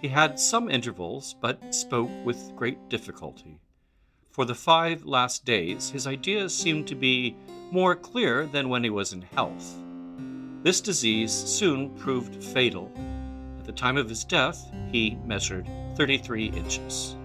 He 0.00 0.08
had 0.08 0.38
some 0.38 0.70
intervals, 0.70 1.34
but 1.40 1.74
spoke 1.74 2.10
with 2.24 2.52
great 2.56 2.88
difficulty. 2.88 3.60
For 4.30 4.44
the 4.44 4.54
five 4.54 5.04
last 5.04 5.44
days, 5.44 5.90
his 5.90 6.06
ideas 6.06 6.56
seemed 6.56 6.86
to 6.88 6.94
be 6.94 7.36
more 7.70 7.96
clear 7.96 8.46
than 8.46 8.68
when 8.68 8.84
he 8.84 8.90
was 8.90 9.12
in 9.12 9.22
health. 9.22 9.76
This 10.62 10.80
disease 10.80 11.32
soon 11.32 11.90
proved 11.96 12.42
fatal. 12.42 12.92
At 13.58 13.64
the 13.64 13.72
time 13.72 13.96
of 13.96 14.08
his 14.08 14.24
death, 14.24 14.70
he 14.92 15.18
measured 15.24 15.68
33 15.96 16.46
inches. 16.46 17.16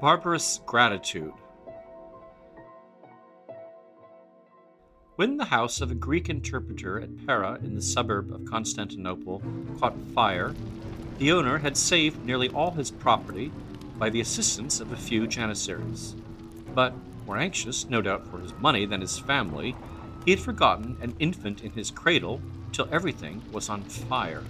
Barbarous 0.00 0.62
Gratitude. 0.64 1.34
When 5.16 5.36
the 5.36 5.44
house 5.44 5.82
of 5.82 5.90
a 5.90 5.94
Greek 5.94 6.30
interpreter 6.30 6.98
at 6.98 7.26
Pera 7.26 7.58
in 7.62 7.74
the 7.74 7.82
suburb 7.82 8.32
of 8.32 8.46
Constantinople 8.46 9.42
caught 9.78 9.94
fire, 10.14 10.54
the 11.18 11.32
owner 11.32 11.58
had 11.58 11.76
saved 11.76 12.24
nearly 12.24 12.48
all 12.48 12.70
his 12.70 12.90
property 12.90 13.52
by 13.98 14.08
the 14.08 14.22
assistance 14.22 14.80
of 14.80 14.90
a 14.90 14.96
few 14.96 15.26
janissaries. 15.26 16.16
But, 16.74 16.94
more 17.26 17.36
anxious, 17.36 17.86
no 17.90 18.00
doubt, 18.00 18.26
for 18.26 18.38
his 18.38 18.54
money 18.54 18.86
than 18.86 19.02
his 19.02 19.18
family, 19.18 19.76
he 20.24 20.30
had 20.30 20.40
forgotten 20.40 20.96
an 21.02 21.14
infant 21.18 21.62
in 21.62 21.72
his 21.72 21.90
cradle 21.90 22.40
till 22.72 22.88
everything 22.90 23.42
was 23.52 23.68
on 23.68 23.82
fire. 23.82 24.44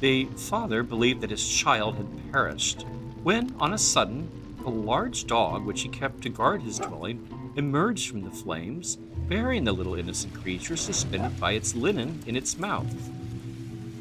The 0.00 0.26
father 0.36 0.82
believed 0.82 1.22
that 1.22 1.30
his 1.30 1.48
child 1.48 1.94
had 1.94 2.30
perished 2.30 2.84
when, 3.22 3.54
on 3.58 3.72
a 3.72 3.78
sudden, 3.78 4.30
a 4.64 4.70
large 4.70 5.26
dog 5.26 5.64
which 5.64 5.82
he 5.82 5.88
kept 5.88 6.22
to 6.22 6.28
guard 6.28 6.62
his 6.62 6.78
dwelling 6.78 7.52
emerged 7.56 8.10
from 8.10 8.22
the 8.22 8.30
flames, 8.30 8.96
bearing 9.28 9.64
the 9.64 9.72
little 9.72 9.94
innocent 9.94 10.34
creature 10.34 10.76
suspended 10.76 11.38
by 11.40 11.52
its 11.52 11.74
linen 11.74 12.22
in 12.26 12.36
its 12.36 12.58
mouth. 12.58 13.10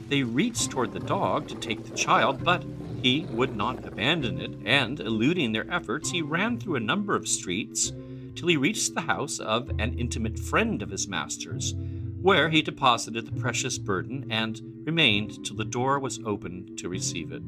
They 0.10 0.24
reached 0.24 0.72
toward 0.72 0.94
the 0.94 1.00
dog 1.00 1.48
to 1.50 1.56
take 1.56 1.84
the 1.84 1.96
child, 1.96 2.44
but 2.44 2.64
he 3.02 3.26
would 3.32 3.56
not 3.56 3.86
abandon 3.86 4.40
it, 4.40 4.52
and, 4.66 5.00
eluding 5.00 5.52
their 5.52 5.70
efforts, 5.72 6.12
he 6.12 6.22
ran 6.22 6.60
through 6.60 6.76
a 6.76 6.82
number 6.82 7.16
of 7.16 7.28
streets 7.28 7.92
till 8.36 8.48
he 8.48 8.58
reached 8.58 8.94
the 8.94 9.02
house 9.02 9.40
of 9.40 9.70
an 9.80 9.98
intimate 9.98 10.40
friend 10.40 10.82
of 10.82 10.90
his 10.90 11.08
master's, 11.08 11.76
where 12.22 12.50
he 12.50 12.62
deposited 12.62 13.26
the 13.26 13.40
precious 13.40 13.78
burden 13.78 14.28
and 14.30 14.62
remained 14.86 15.46
till 15.46 15.56
the 15.56 15.66
door 15.66 16.00
was 16.00 16.20
opened 16.26 16.78
to 16.78 16.90
receive 16.90 17.32
it. 17.32 17.42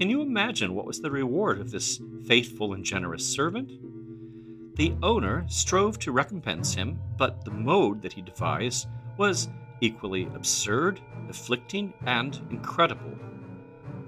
Can 0.00 0.08
you 0.08 0.22
imagine 0.22 0.74
what 0.74 0.86
was 0.86 1.02
the 1.02 1.10
reward 1.10 1.60
of 1.60 1.70
this 1.70 2.00
faithful 2.26 2.72
and 2.72 2.82
generous 2.82 3.22
servant? 3.22 3.70
The 4.76 4.94
owner 5.02 5.44
strove 5.46 5.98
to 5.98 6.10
recompense 6.10 6.72
him, 6.72 6.98
but 7.18 7.44
the 7.44 7.50
mode 7.50 8.00
that 8.00 8.14
he 8.14 8.22
devised 8.22 8.88
was 9.18 9.50
equally 9.82 10.24
absurd, 10.34 11.02
afflicting, 11.28 11.92
and 12.06 12.40
incredible. 12.50 13.14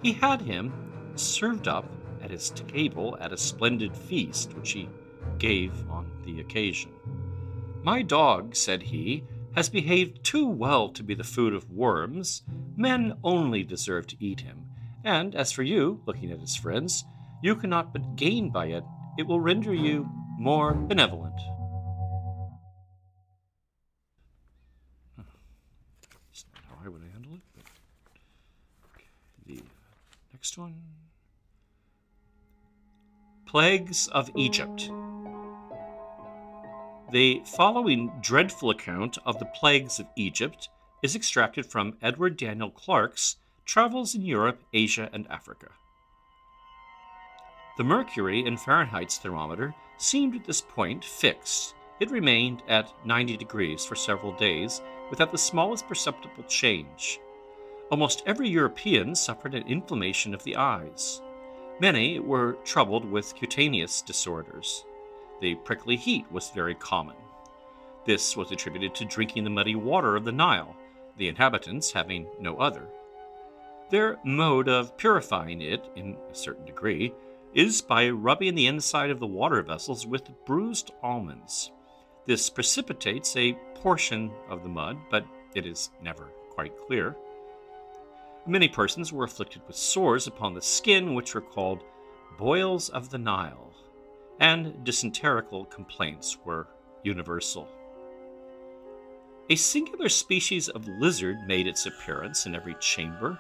He 0.03 0.15
had 0.15 0.41
him 0.41 0.73
served 1.15 1.69
up 1.69 1.93
at 2.23 2.31
his 2.31 2.49
table 2.49 3.19
at 3.21 3.35
a 3.35 3.37
splendid 3.37 3.95
feast 3.95 4.55
which 4.55 4.73
he 4.73 4.89
gave 5.37 5.75
on 5.91 6.11
the 6.25 6.41
occasion. 6.41 6.93
My 7.83 8.01
dog, 8.01 8.57
said 8.57 8.83
he, 8.85 9.25
has 9.55 9.69
behaved 9.69 10.25
too 10.25 10.47
well 10.47 10.89
to 10.89 11.03
be 11.03 11.13
the 11.13 11.23
food 11.23 11.53
of 11.53 11.71
worms. 11.71 12.45
Men 12.79 13.19
only 13.23 13.63
deserve 13.63 14.07
to 14.07 14.17
eat 14.19 14.41
him 14.41 14.63
And 15.05 15.35
as 15.35 15.51
for 15.51 15.63
you, 15.63 16.01
looking 16.07 16.31
at 16.31 16.41
his 16.41 16.55
friends, 16.55 17.05
you 17.43 17.57
cannot 17.57 17.93
but 17.93 18.17
gain 18.17 18.51
by 18.51 18.67
it. 18.67 18.85
It 19.19 19.27
will 19.27 19.41
render 19.41 19.75
you 19.75 20.09
more 20.39 20.75
benevolent. 20.75 21.35
Not 25.17 25.27
how 26.69 26.85
I 26.85 26.89
would 26.89 27.03
handle 27.13 27.35
it, 27.35 27.41
but 27.55 27.65
the 29.47 29.61
next 30.33 30.57
one. 30.57 30.83
Plagues 33.47 34.09
of 34.09 34.31
Egypt. 34.37 34.91
The 37.11 37.43
following 37.45 38.11
dreadful 38.23 38.71
account 38.71 39.19
of 39.27 39.39
the 39.39 39.45
plagues 39.45 40.01
of 40.01 40.07
Egypt 40.17 40.69
is 41.03 41.15
extracted 41.15 41.67
from 41.67 41.99
Edward 42.01 42.37
Daniel 42.39 42.71
Clarke's 42.71 43.37
Travels 43.65 44.15
in 44.15 44.23
Europe, 44.23 44.63
Asia, 44.73 45.09
and 45.13 45.27
Africa. 45.29 45.69
The 47.79 47.85
mercury 47.85 48.45
in 48.45 48.57
Fahrenheit's 48.57 49.19
thermometer 49.19 49.75
seemed 49.97 50.37
at 50.37 50.45
this 50.45 50.61
point 50.61 51.05
fixed. 51.05 51.75
It 52.01 52.11
remained 52.11 52.63
at 52.69 52.93
90 53.07 53.37
degrees 53.37 53.85
for 53.85 53.95
several 53.95 54.33
days 54.33 54.83
without 55.11 55.33
the 55.33 55.39
smallest 55.39 55.87
perceptible 55.87 56.43
change. 56.45 57.21
Almost 57.91 58.23
every 58.27 58.49
European 58.49 59.15
suffered 59.15 59.55
an 59.55 59.67
inflammation 59.67 60.35
of 60.35 60.43
the 60.45 60.57
eyes. 60.57 61.23
Many 61.81 62.19
were 62.19 62.59
troubled 62.65 63.05
with 63.05 63.35
cutaneous 63.35 64.03
disorders. 64.03 64.85
The 65.41 65.55
prickly 65.57 65.97
heat 65.97 66.31
was 66.31 66.51
very 66.51 66.75
common. 66.75 67.17
This 68.05 68.37
was 68.37 68.51
attributed 68.51 68.95
to 68.97 69.05
drinking 69.05 69.45
the 69.45 69.51
muddy 69.51 69.75
water 69.77 70.17
of 70.17 70.25
the 70.25 70.33
Nile, 70.33 70.77
the 71.17 71.29
inhabitants 71.29 71.93
having 71.93 72.27
no 72.41 72.59
other. 72.59 72.89
Their 73.93 74.19
mode 74.25 74.71
of 74.71 74.97
purifying 74.97 75.61
it, 75.61 75.85
in 75.97 76.17
a 76.31 76.35
certain 76.35 76.65
degree, 76.65 77.13
is 77.53 77.83
by 77.83 78.09
rubbing 78.09 78.55
the 78.55 78.67
inside 78.67 79.11
of 79.11 79.21
the 79.21 79.27
water 79.27 79.61
vessels 79.61 80.07
with 80.07 80.31
bruised 80.47 80.93
almonds. 81.03 81.71
This 82.25 82.49
precipitates 82.49 83.37
a 83.37 83.53
portion 83.75 84.33
of 84.49 84.63
the 84.63 84.71
mud, 84.71 84.97
but 85.11 85.27
it 85.55 85.67
is 85.67 85.91
never 86.03 86.31
quite 86.49 86.73
clear. 86.87 87.15
Many 88.47 88.67
persons 88.67 89.13
were 89.13 89.25
afflicted 89.25 89.61
with 89.67 89.77
sores 89.77 90.27
upon 90.27 90.55
the 90.55 90.63
skin, 90.63 91.13
which 91.13 91.35
were 91.35 91.43
called 91.43 91.85
boils 92.39 92.89
of 92.89 93.11
the 93.11 93.19
Nile, 93.19 93.75
and 94.41 94.83
dysenterical 94.85 95.67
complaints 95.67 96.39
were 96.47 96.67
universal. 97.03 97.69
A 99.51 99.57
singular 99.57 100.09
species 100.09 100.71
of 100.71 100.89
lizard 100.89 101.47
made 101.47 101.67
its 101.67 101.85
appearance 101.85 102.47
in 102.47 102.55
every 102.55 102.75
chamber 102.81 103.39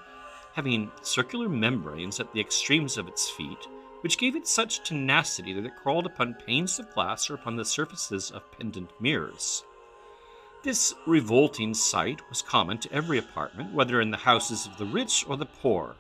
having 0.54 0.90
circular 1.02 1.48
membranes 1.48 2.20
at 2.20 2.32
the 2.32 2.40
extremes 2.40 2.98
of 2.98 3.08
its 3.08 3.30
feet, 3.30 3.68
which 4.02 4.18
gave 4.18 4.36
it 4.36 4.46
such 4.46 4.82
tenacity 4.82 5.52
that 5.52 5.64
it 5.64 5.76
crawled 5.82 6.06
upon 6.06 6.34
panes 6.34 6.78
of 6.78 6.92
glass 6.92 7.30
or 7.30 7.34
upon 7.34 7.56
the 7.56 7.64
surfaces 7.64 8.30
of 8.30 8.50
pendant 8.52 8.90
mirrors. 9.00 9.64
This 10.62 10.94
revolting 11.06 11.74
sight 11.74 12.20
was 12.28 12.42
common 12.42 12.78
to 12.78 12.92
every 12.92 13.18
apartment, 13.18 13.72
whether 13.74 14.00
in 14.00 14.10
the 14.10 14.16
houses 14.16 14.66
of 14.66 14.76
the 14.78 14.84
rich 14.84 15.24
or 15.28 15.36
the 15.36 15.46
poor, 15.46 15.96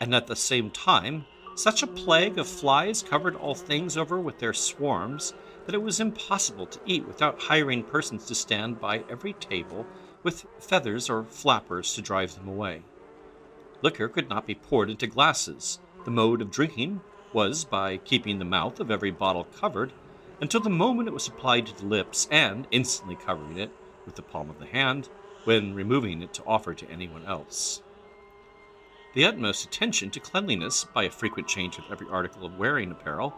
and 0.00 0.14
at 0.14 0.26
the 0.26 0.36
same 0.36 0.70
time, 0.70 1.26
such 1.54 1.82
a 1.82 1.86
plague 1.86 2.38
of 2.38 2.48
flies 2.48 3.02
covered 3.02 3.36
all 3.36 3.54
things 3.54 3.96
over 3.96 4.18
with 4.18 4.38
their 4.38 4.54
swarms 4.54 5.34
that 5.66 5.74
it 5.74 5.82
was 5.82 6.00
impossible 6.00 6.66
to 6.66 6.80
eat 6.86 7.06
without 7.06 7.38
hiring 7.38 7.84
persons 7.84 8.24
to 8.26 8.34
stand 8.34 8.80
by 8.80 9.04
every 9.10 9.34
table 9.34 9.86
with 10.22 10.46
feathers 10.58 11.10
or 11.10 11.24
flappers 11.24 11.94
to 11.94 12.00
drive 12.00 12.34
them 12.34 12.48
away. 12.48 12.82
Liquor 13.82 14.08
could 14.08 14.28
not 14.28 14.46
be 14.46 14.54
poured 14.54 14.88
into 14.88 15.08
glasses. 15.08 15.80
The 16.04 16.10
mode 16.10 16.40
of 16.40 16.52
drinking 16.52 17.00
was 17.32 17.64
by 17.64 17.96
keeping 17.96 18.38
the 18.38 18.44
mouth 18.44 18.78
of 18.78 18.90
every 18.90 19.10
bottle 19.10 19.44
covered 19.44 19.92
until 20.40 20.60
the 20.60 20.70
moment 20.70 21.08
it 21.08 21.14
was 21.14 21.26
applied 21.26 21.66
to 21.66 21.76
the 21.76 21.86
lips 21.86 22.28
and 22.30 22.68
instantly 22.70 23.16
covering 23.16 23.58
it 23.58 23.70
with 24.06 24.14
the 24.14 24.22
palm 24.22 24.50
of 24.50 24.58
the 24.60 24.66
hand 24.66 25.08
when 25.44 25.74
removing 25.74 26.22
it 26.22 26.32
to 26.34 26.44
offer 26.44 26.74
to 26.74 26.90
anyone 26.90 27.26
else. 27.26 27.82
The 29.14 29.24
utmost 29.24 29.64
attention 29.64 30.10
to 30.10 30.20
cleanliness 30.20 30.84
by 30.84 31.04
a 31.04 31.10
frequent 31.10 31.48
change 31.48 31.76
of 31.78 31.84
every 31.90 32.06
article 32.08 32.46
of 32.46 32.58
wearing 32.58 32.90
apparel 32.90 33.34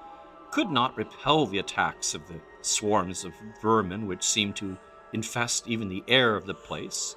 could 0.51 0.71
not 0.71 0.97
repel 0.97 1.47
the 1.47 1.59
attacks 1.59 2.15
of 2.15 2.29
the 2.29 2.41
swarms 2.61 3.25
of 3.25 3.33
vermin 3.61 4.07
which 4.07 4.23
seemed 4.23 4.57
to 4.57 4.77
infest 5.13 5.67
even 5.67 5.89
the 5.89 6.05
air 6.07 6.37
of 6.37 6.47
the 6.47 6.55
place 6.55 7.17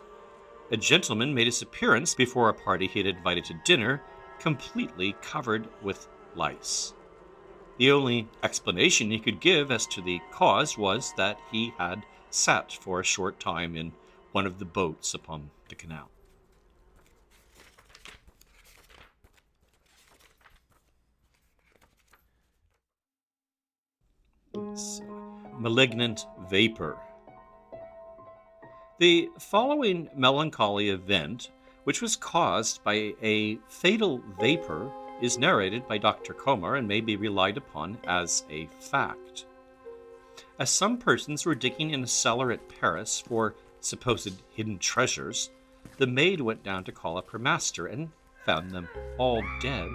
a 0.70 0.78
gentleman 0.78 1.34
made 1.34 1.48
his 1.48 1.62
appearance 1.62 2.14
before 2.14 2.50
a 2.50 2.54
party 2.54 2.88
he 2.88 3.00
had 3.00 3.08
invited 3.08 3.46
to 3.46 3.54
dinner, 3.64 4.02
completely 4.40 5.16
covered 5.22 5.68
with 5.82 6.08
lice. 6.36 6.94
The 7.78 7.92
only 7.92 8.28
explanation 8.44 9.12
he 9.12 9.20
could 9.20 9.40
give 9.40 9.72
as 9.72 9.86
to 9.88 10.02
the 10.02 10.20
cause 10.32 10.78
was 10.78 11.14
that 11.16 11.40
he 11.52 11.74
had 11.78 12.06
sat 12.30 12.74
for 12.74 13.00
a 13.00 13.06
short 13.06 13.40
time 13.40 13.76
in 13.76 13.94
one 14.32 14.46
of 14.46 14.60
the 14.60 14.66
boats 14.66 15.14
upon 15.14 15.50
the 15.70 15.76
canal. 15.76 16.10
Malignant 25.60 26.26
vapor. 26.50 26.98
The 29.00 29.30
following 29.38 30.10
melancholy 30.16 30.90
event, 30.90 31.52
which 31.84 32.02
was 32.02 32.16
caused 32.16 32.84
by 32.84 33.14
a 33.22 33.60
fatal 33.70 34.24
vapor, 34.40 34.92
is 35.22 35.38
narrated 35.38 35.88
by 35.88 36.00
Dr. 36.00 36.34
Comer 36.34 36.78
and 36.78 36.88
may 36.88 37.02
be 37.02 37.16
relied 37.16 37.58
upon 37.58 38.00
as 38.08 38.44
a 38.50 38.68
fact. 38.80 39.46
As 40.58 40.72
some 40.72 40.98
persons 40.98 41.46
were 41.46 41.54
digging 41.54 41.92
in 41.92 42.04
a 42.04 42.08
cellar 42.08 42.52
at 42.52 42.68
Paris 42.80 43.20
for 43.20 43.54
supposed 43.82 44.42
hidden 44.50 44.80
treasures, 44.80 45.52
the 45.98 46.08
maid 46.08 46.42
went 46.42 46.64
down 46.64 46.84
to 46.86 46.92
call 46.92 47.18
up 47.18 47.30
her 47.30 47.38
master 47.38 47.86
and 47.86 48.10
found 48.46 48.72
them 48.72 48.90
all 49.20 49.44
dead, 49.62 49.92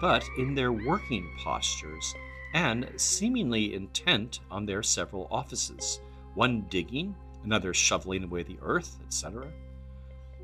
but 0.00 0.22
in 0.38 0.54
their 0.54 0.72
working 0.72 1.28
postures, 1.42 2.14
and 2.54 2.88
seemingly 2.98 3.74
intent 3.74 4.38
on 4.48 4.64
their 4.64 4.84
several 4.84 5.26
offices, 5.32 5.98
one 6.34 6.66
digging, 6.70 7.16
another 7.44 7.74
shoveling 7.74 8.24
away 8.24 8.42
the 8.42 8.58
earth, 8.62 8.98
etc. 9.06 9.48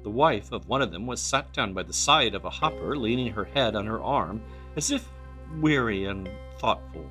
The 0.02 0.10
wife 0.10 0.52
of 0.52 0.68
one 0.68 0.82
of 0.82 0.92
them 0.92 1.06
was 1.06 1.20
sat 1.20 1.52
down 1.52 1.74
by 1.74 1.82
the 1.82 1.92
side 1.92 2.34
of 2.34 2.44
a 2.44 2.50
hopper, 2.50 2.96
leaning 2.96 3.32
her 3.32 3.44
head 3.44 3.74
on 3.76 3.86
her 3.86 4.02
arm, 4.02 4.42
as 4.76 4.90
if 4.90 5.08
weary 5.60 6.06
and 6.06 6.28
thoughtful. 6.58 7.10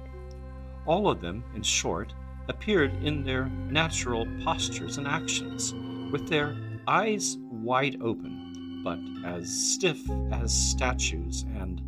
All 0.86 1.10
of 1.10 1.22
them, 1.22 1.44
in 1.56 1.62
short, 1.62 2.14
appeared 2.48 3.04
in 3.04 3.24
their 3.24 3.46
natural 3.46 4.28
postures 4.44 4.98
and 4.98 5.08
actions, 5.08 5.74
with 6.12 6.28
their 6.28 6.58
eyes 6.88 7.38
wide 7.52 8.02
open, 8.02 8.82
but 8.84 9.00
as 9.24 9.50
stiff 9.50 10.00
as 10.32 10.52
statues 10.52 11.46
and 11.56 11.82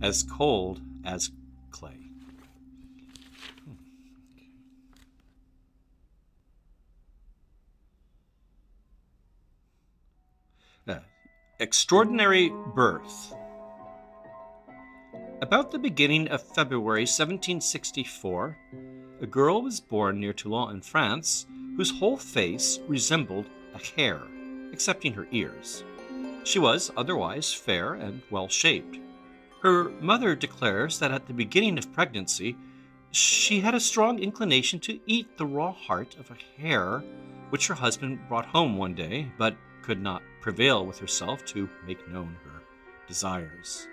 as 0.00 0.22
cold 0.22 0.80
as 1.04 1.32
clay. 1.70 2.05
Extraordinary 11.58 12.52
Birth. 12.74 13.34
About 15.40 15.70
the 15.70 15.78
beginning 15.78 16.28
of 16.28 16.42
February 16.42 17.04
1764, 17.04 18.58
a 19.22 19.26
girl 19.26 19.62
was 19.62 19.80
born 19.80 20.20
near 20.20 20.34
Toulon 20.34 20.74
in 20.74 20.80
France 20.82 21.46
whose 21.78 21.98
whole 21.98 22.18
face 22.18 22.78
resembled 22.86 23.46
a 23.74 23.78
hare, 23.78 24.20
excepting 24.70 25.14
her 25.14 25.26
ears. 25.32 25.82
She 26.44 26.58
was 26.58 26.92
otherwise 26.94 27.54
fair 27.54 27.94
and 27.94 28.20
well 28.30 28.48
shaped. 28.48 28.98
Her 29.62 29.84
mother 30.02 30.36
declares 30.36 30.98
that 30.98 31.10
at 31.10 31.26
the 31.26 31.32
beginning 31.32 31.78
of 31.78 31.90
pregnancy, 31.90 32.54
she 33.12 33.60
had 33.60 33.74
a 33.74 33.80
strong 33.80 34.18
inclination 34.18 34.78
to 34.80 35.00
eat 35.06 35.38
the 35.38 35.46
raw 35.46 35.72
heart 35.72 36.16
of 36.18 36.30
a 36.30 36.60
hare, 36.60 37.02
which 37.48 37.68
her 37.68 37.74
husband 37.74 38.18
brought 38.28 38.44
home 38.44 38.76
one 38.76 38.94
day, 38.94 39.32
but 39.38 39.56
could 39.86 40.02
not 40.02 40.22
prevail 40.40 40.84
with 40.84 40.98
herself 40.98 41.44
to 41.44 41.68
make 41.86 42.08
known 42.08 42.36
her 42.44 42.60
desires. 43.06 43.86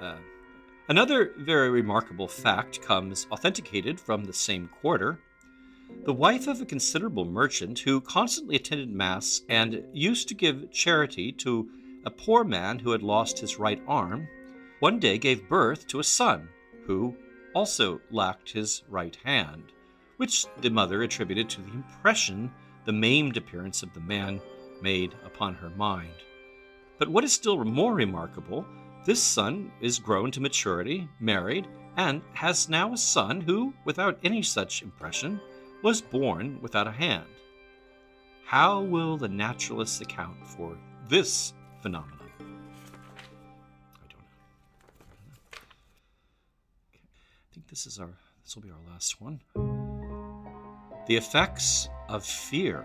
Uh, 0.00 0.16
another 0.88 1.32
very 1.38 1.70
remarkable 1.70 2.26
fact 2.26 2.82
comes 2.82 3.28
authenticated 3.30 4.00
from 4.00 4.24
the 4.24 4.32
same 4.32 4.68
quarter. 4.80 5.20
The 6.04 6.12
wife 6.12 6.48
of 6.48 6.60
a 6.60 6.66
considerable 6.66 7.24
merchant 7.24 7.78
who 7.78 8.00
constantly 8.00 8.56
attended 8.56 8.90
Mass 8.90 9.42
and 9.48 9.84
used 9.92 10.26
to 10.28 10.34
give 10.34 10.72
charity 10.72 11.30
to 11.32 11.70
a 12.04 12.10
poor 12.10 12.42
man 12.42 12.80
who 12.80 12.90
had 12.90 13.04
lost 13.04 13.38
his 13.38 13.60
right 13.60 13.80
arm, 13.86 14.26
one 14.80 14.98
day 14.98 15.18
gave 15.18 15.48
birth 15.48 15.86
to 15.86 16.00
a 16.00 16.04
son 16.04 16.48
who 16.84 17.14
also 17.54 18.00
lacked 18.10 18.50
his 18.50 18.82
right 18.88 19.16
hand, 19.24 19.72
which 20.16 20.46
the 20.62 20.70
mother 20.70 21.02
attributed 21.04 21.48
to 21.48 21.62
the 21.62 21.72
impression 21.72 22.50
the 22.86 22.92
maimed 22.92 23.36
appearance 23.36 23.82
of 23.82 23.92
the 23.92 24.00
man 24.00 24.40
made 24.80 25.12
upon 25.24 25.54
her 25.54 25.70
mind. 25.70 26.14
But 26.98 27.08
what 27.08 27.24
is 27.24 27.32
still 27.32 27.62
more 27.64 27.94
remarkable, 27.94 28.64
this 29.04 29.22
son 29.22 29.70
is 29.80 29.98
grown 29.98 30.30
to 30.30 30.40
maturity, 30.40 31.08
married, 31.20 31.66
and 31.96 32.22
has 32.32 32.68
now 32.68 32.92
a 32.92 32.96
son 32.96 33.40
who, 33.40 33.74
without 33.84 34.18
any 34.24 34.42
such 34.42 34.82
impression, 34.82 35.40
was 35.82 36.00
born 36.00 36.58
without 36.62 36.86
a 36.86 36.92
hand. 36.92 37.26
How 38.44 38.80
will 38.80 39.16
the 39.16 39.28
naturalists 39.28 40.00
account 40.00 40.46
for 40.46 40.78
this 41.08 41.52
phenomenon? 41.82 42.30
I 42.38 42.42
don't 44.08 44.20
know. 44.20 44.26
I, 45.20 45.34
Okay. 46.94 47.02
I 47.50 47.54
think 47.54 47.68
this 47.68 47.86
is 47.86 47.98
our 47.98 48.10
this 48.44 48.54
will 48.54 48.62
be 48.62 48.70
our 48.70 48.92
last 48.92 49.20
one. 49.20 49.40
The 51.08 51.16
effects 51.16 51.88
of 52.08 52.24
fear. 52.24 52.84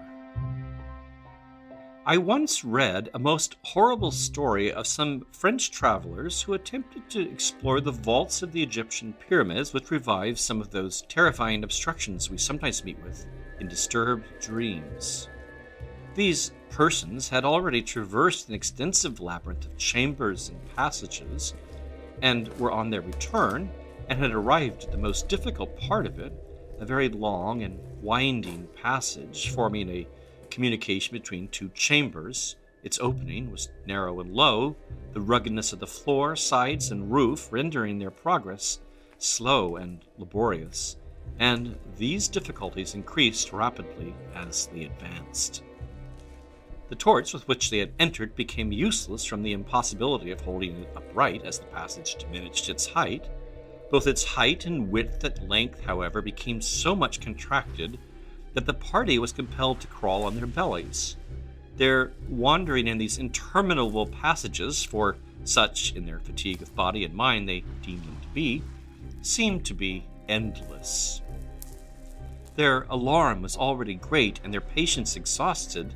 I 2.04 2.18
once 2.18 2.64
read 2.64 3.10
a 3.14 3.20
most 3.20 3.58
horrible 3.64 4.10
story 4.10 4.74
of 4.74 4.88
some 4.88 5.28
French 5.32 5.70
travelers 5.70 6.42
who 6.42 6.54
attempted 6.54 7.08
to 7.12 7.30
explore 7.30 7.80
the 7.80 7.92
vaults 7.92 8.42
of 8.42 8.52
the 8.52 8.64
Egyptian 8.64 9.14
pyramids, 9.14 9.72
which 9.72 9.92
revives 9.92 10.42
some 10.42 10.62
of 10.62 10.72
those 10.72 11.04
terrifying 11.04 11.64
obstructions 11.64 12.30
we 12.30 12.40
sometimes 12.40 12.84
meet 12.84 12.98
with 13.04 13.28
in 13.60 13.68
disturbed 13.68 14.26
dreams. 14.42 15.30
These 16.16 16.54
persons 16.72 17.30
had 17.30 17.46
already 17.46 17.84
traversed 17.84 18.50
an 18.50 18.56
extensive 18.56 19.20
labyrinth 19.20 19.68
of 19.68 19.78
chambers 19.78 20.50
and 20.50 20.76
passages, 20.76 21.54
and 22.24 22.48
were 22.58 22.72
on 22.72 22.90
their 22.90 23.02
return, 23.02 23.70
and 24.10 24.18
had 24.18 24.32
arrived 24.32 24.86
at 24.86 24.92
the 24.92 24.98
most 24.98 25.30
difficult 25.30 25.80
part 25.80 26.08
of 26.08 26.18
it, 26.18 26.34
a 26.80 26.86
very 26.86 27.10
long 27.10 27.62
and 27.62 27.80
winding 28.02 28.68
passage 28.82 29.50
forming 29.50 29.90
a 29.90 30.08
communication 30.50 31.14
between 31.14 31.48
two 31.48 31.70
chambers. 31.74 32.56
Its 32.84 33.00
opening 33.00 33.52
was 33.52 33.70
narrow 33.86 34.20
and 34.20 34.34
low, 34.34 34.76
the 35.14 35.22
ruggedness 35.22 35.72
of 35.74 35.80
the 35.80 35.88
floor, 35.88 36.36
sides, 36.36 36.92
and 36.92 37.12
roof 37.12 37.48
rendering 37.52 38.00
their 38.00 38.12
progress 38.12 38.80
slow 39.24 39.76
and 39.76 40.00
laborious, 40.18 40.98
and 41.40 41.78
these 41.98 42.28
difficulties 42.28 42.96
increased 42.96 43.54
rapidly 43.54 44.14
as 44.36 44.68
they 44.68 44.86
advanced. 44.86 45.64
The 46.90 46.96
torch 46.96 47.34
with 47.34 47.48
which 47.48 47.70
they 47.70 47.78
had 47.78 47.94
entered 48.00 48.36
became 48.36 48.72
useless 48.72 49.24
from 49.24 49.44
the 49.44 49.54
impossibility 49.54 50.32
of 50.32 50.42
holding 50.42 50.82
it 50.82 50.90
upright 50.96 51.46
as 51.46 51.60
the 51.60 51.66
passage 51.68 52.16
diminished 52.16 52.68
its 52.70 52.86
height. 52.86 53.30
Both 53.92 54.08
its 54.08 54.24
height 54.24 54.66
and 54.66 54.90
width 54.90 55.26
at 55.26 55.50
length, 55.50 55.82
however, 55.82 56.22
became 56.22 56.62
so 56.62 56.96
much 56.96 57.20
contracted 57.20 58.00
that 58.54 58.66
the 58.66 58.74
party 58.74 59.20
was 59.20 59.34
compelled 59.34 59.82
to 59.82 59.88
crawl 59.88 60.24
on 60.24 60.36
their 60.36 60.48
bellies. 60.48 61.18
Their 61.76 62.14
wandering 62.30 62.88
in 62.88 62.98
these 62.98 63.18
interminable 63.18 64.08
passages, 64.08 64.82
for 64.82 65.18
such 65.44 65.94
in 65.94 66.06
their 66.06 66.20
fatigue 66.20 66.62
of 66.62 66.74
body 66.74 67.04
and 67.04 67.14
mind 67.14 67.50
they 67.50 67.66
deemed 67.82 68.06
them 68.06 68.18
to 68.22 68.28
be, 68.30 68.64
seemed 69.22 69.66
to 69.66 69.74
be 69.74 70.06
endless. 70.30 71.22
Their 72.56 72.84
alarm 72.84 73.42
was 73.42 73.58
already 73.58 73.96
great 73.96 74.40
and 74.44 74.54
their 74.54 74.62
patience 74.62 75.18
exhausted 75.18 75.94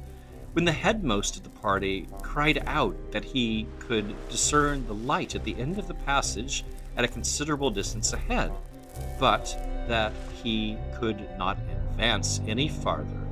when 0.52 0.66
the 0.66 0.72
headmost 0.72 1.38
of 1.38 1.44
the 1.44 1.50
party 1.50 2.08
cried 2.22 2.64
out 2.66 2.96
that 3.12 3.24
he 3.24 3.68
could 3.80 4.16
discern 4.30 4.86
the 4.88 4.94
light 4.94 5.36
at 5.36 5.44
the 5.44 5.56
end 5.58 5.78
of 5.78 5.88
the 5.88 5.94
passage 5.94 6.66
at 6.98 7.06
a 7.06 7.08
considerable 7.08 7.70
distance 7.70 8.14
ahead, 8.14 8.52
but 9.20 9.58
that 9.88 10.14
he 10.44 10.78
could 11.00 11.28
not 11.38 11.58
advance 11.72 12.42
any 12.48 12.68
farther, 12.68 13.28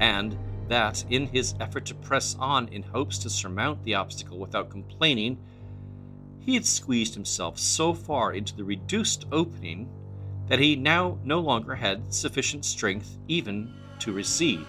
and 0.00 0.36
that 0.68 1.04
in 1.10 1.26
his 1.26 1.54
effort 1.60 1.84
to 1.86 1.94
press 1.94 2.36
on 2.38 2.68
in 2.68 2.82
hopes 2.82 3.18
to 3.18 3.30
surmount 3.30 3.82
the 3.84 3.94
obstacle 3.94 4.38
without 4.38 4.70
complaining, 4.70 5.38
he 6.40 6.54
had 6.54 6.66
squeezed 6.66 7.14
himself 7.14 7.58
so 7.58 7.92
far 7.92 8.32
into 8.32 8.54
the 8.54 8.64
reduced 8.64 9.26
opening 9.32 9.88
that 10.48 10.60
he 10.60 10.76
now 10.76 11.18
no 11.24 11.40
longer 11.40 11.74
had 11.74 12.12
sufficient 12.12 12.64
strength 12.64 13.18
even 13.26 13.72
to 13.98 14.12
recede. 14.12 14.66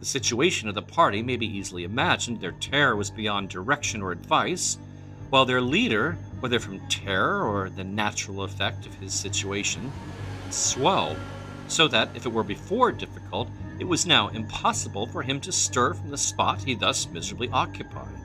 The 0.00 0.06
situation 0.06 0.68
of 0.68 0.74
the 0.74 0.82
party 0.82 1.22
may 1.22 1.36
be 1.36 1.46
easily 1.46 1.84
imagined. 1.84 2.40
Their 2.40 2.52
terror 2.52 2.96
was 2.96 3.10
beyond 3.10 3.48
direction 3.48 4.02
or 4.02 4.12
advice, 4.12 4.78
while 5.30 5.46
their 5.46 5.62
leader, 5.62 6.18
whether 6.42 6.58
from 6.58 6.84
terror 6.88 7.44
or 7.44 7.70
the 7.70 7.84
natural 7.84 8.42
effect 8.42 8.84
of 8.84 8.92
his 8.96 9.14
situation, 9.14 9.92
swelled, 10.50 11.16
so 11.68 11.86
that 11.86 12.10
if 12.16 12.26
it 12.26 12.32
were 12.32 12.42
before 12.42 12.90
difficult, 12.90 13.48
it 13.78 13.84
was 13.84 14.06
now 14.06 14.26
impossible 14.26 15.06
for 15.06 15.22
him 15.22 15.40
to 15.40 15.52
stir 15.52 15.94
from 15.94 16.10
the 16.10 16.18
spot 16.18 16.60
he 16.60 16.74
thus 16.74 17.06
miserably 17.06 17.48
occupied. 17.52 18.18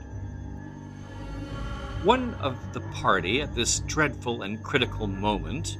One 2.02 2.34
of 2.40 2.56
the 2.72 2.80
party, 2.80 3.40
at 3.40 3.54
this 3.54 3.78
dreadful 3.86 4.42
and 4.42 4.64
critical 4.64 5.06
moment, 5.06 5.78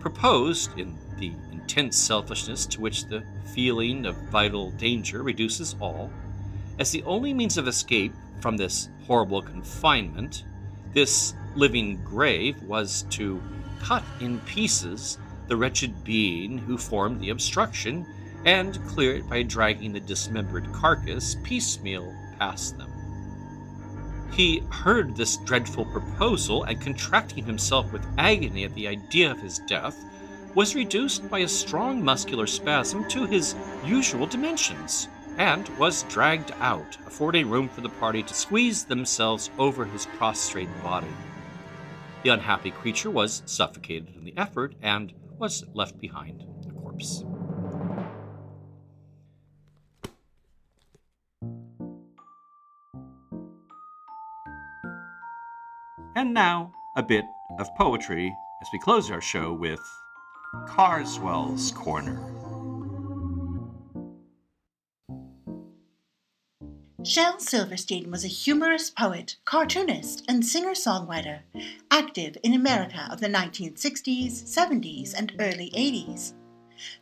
proposed, 0.00 0.76
in 0.76 0.98
the 1.18 1.30
intense 1.52 1.96
selfishness 1.96 2.66
to 2.66 2.80
which 2.80 3.06
the 3.06 3.22
feeling 3.54 4.06
of 4.06 4.16
vital 4.32 4.72
danger 4.72 5.22
reduces 5.22 5.76
all, 5.80 6.10
as 6.80 6.90
the 6.90 7.04
only 7.04 7.32
means 7.32 7.56
of 7.56 7.68
escape 7.68 8.12
from 8.40 8.56
this 8.56 8.88
horrible 9.06 9.40
confinement, 9.40 10.44
this 10.96 11.34
living 11.54 12.02
grave 12.02 12.60
was 12.62 13.02
to 13.10 13.42
cut 13.82 14.02
in 14.18 14.40
pieces 14.40 15.18
the 15.46 15.54
wretched 15.54 16.02
being 16.04 16.56
who 16.56 16.78
formed 16.78 17.20
the 17.20 17.28
obstruction 17.28 18.06
and 18.46 18.82
clear 18.86 19.16
it 19.16 19.28
by 19.28 19.42
dragging 19.42 19.92
the 19.92 20.00
dismembered 20.00 20.72
carcass 20.72 21.36
piecemeal 21.44 22.14
past 22.38 22.78
them. 22.78 22.90
He 24.32 24.62
heard 24.70 25.14
this 25.14 25.36
dreadful 25.36 25.84
proposal, 25.84 26.64
and 26.64 26.80
contracting 26.80 27.44
himself 27.44 27.92
with 27.92 28.06
agony 28.16 28.64
at 28.64 28.74
the 28.74 28.88
idea 28.88 29.30
of 29.30 29.40
his 29.40 29.58
death, 29.58 30.02
was 30.54 30.74
reduced 30.74 31.28
by 31.28 31.40
a 31.40 31.48
strong 31.48 32.02
muscular 32.02 32.46
spasm 32.46 33.06
to 33.10 33.26
his 33.26 33.54
usual 33.84 34.26
dimensions, 34.26 35.08
and 35.38 35.68
was 35.78 36.04
dragged 36.04 36.52
out, 36.60 36.96
affording 37.06 37.48
room 37.48 37.68
for 37.68 37.80
the 37.80 37.88
party 37.88 38.22
to 38.22 38.34
squeeze 38.34 38.84
themselves 38.84 39.50
over 39.58 39.84
his 39.84 40.06
prostrate 40.06 40.68
body. 40.82 41.06
The 42.22 42.30
unhappy 42.30 42.70
creature 42.70 43.10
was 43.10 43.42
suffocated 43.46 44.14
in 44.16 44.24
the 44.24 44.34
effort 44.36 44.74
and 44.82 45.12
was 45.38 45.64
left 45.74 46.00
behind 46.00 46.44
a 46.66 46.72
corpse. 46.72 47.24
And 56.16 56.32
now, 56.32 56.72
a 56.96 57.02
bit 57.02 57.26
of 57.58 57.68
poetry 57.76 58.34
as 58.62 58.68
we 58.72 58.78
close 58.78 59.10
our 59.10 59.20
show 59.20 59.52
with 59.52 59.80
Carswell's 60.66 61.72
Corner. 61.72 62.35
Shel 67.06 67.38
Silverstein 67.38 68.10
was 68.10 68.24
a 68.24 68.28
humorous 68.28 68.90
poet, 68.90 69.36
cartoonist, 69.44 70.24
and 70.26 70.44
singer 70.44 70.72
songwriter, 70.72 71.42
active 71.88 72.36
in 72.42 72.52
America 72.52 73.06
of 73.12 73.20
the 73.20 73.28
1960s, 73.28 74.42
70s, 74.42 75.14
and 75.16 75.32
early 75.38 75.70
80s. 75.70 76.32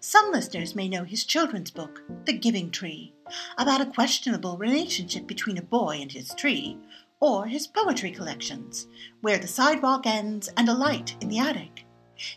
Some 0.01 0.31
listeners 0.31 0.75
may 0.75 0.89
know 0.89 1.05
his 1.05 1.25
children's 1.25 1.71
book, 1.71 2.03
The 2.27 2.35
Giving 2.35 2.71
Tree, 2.71 3.15
about 3.57 3.81
a 3.81 3.87
questionable 3.87 4.59
relationship 4.59 5.27
between 5.27 5.57
a 5.57 5.63
boy 5.63 6.01
and 6.03 6.13
his 6.13 6.35
tree, 6.35 6.77
or 7.21 7.47
his 7.47 7.67
poetry 7.67 8.11
collections, 8.11 8.87
Where 9.23 9.39
the 9.39 9.49
Sidewalk 9.49 10.07
Ends 10.07 10.51
and 10.59 10.69
A 10.69 10.75
Light 10.75 11.17
in 11.23 11.31
the 11.31 11.39
Attic. 11.39 11.87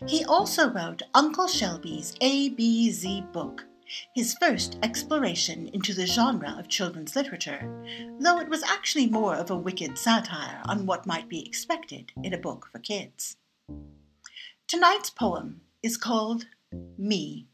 He 0.06 0.24
also 0.24 0.70
wrote 0.70 1.02
Uncle 1.12 1.46
Shelby's 1.46 2.14
ABZ 2.22 3.30
book, 3.30 3.66
his 4.14 4.34
first 4.40 4.78
exploration 4.82 5.68
into 5.68 5.94
the 5.94 6.06
genre 6.06 6.56
of 6.58 6.68
children's 6.68 7.16
literature, 7.16 7.68
though 8.20 8.40
it 8.40 8.48
was 8.48 8.62
actually 8.62 9.06
more 9.06 9.34
of 9.34 9.50
a 9.50 9.56
wicked 9.56 9.96
satire 9.98 10.60
on 10.66 10.86
what 10.86 11.06
might 11.06 11.28
be 11.28 11.46
expected 11.46 12.12
in 12.22 12.32
a 12.32 12.38
book 12.38 12.68
for 12.70 12.78
kids. 12.78 13.36
Tonight's 14.66 15.10
poem 15.10 15.62
is 15.82 15.96
called 15.96 16.46
Me. 16.98 17.46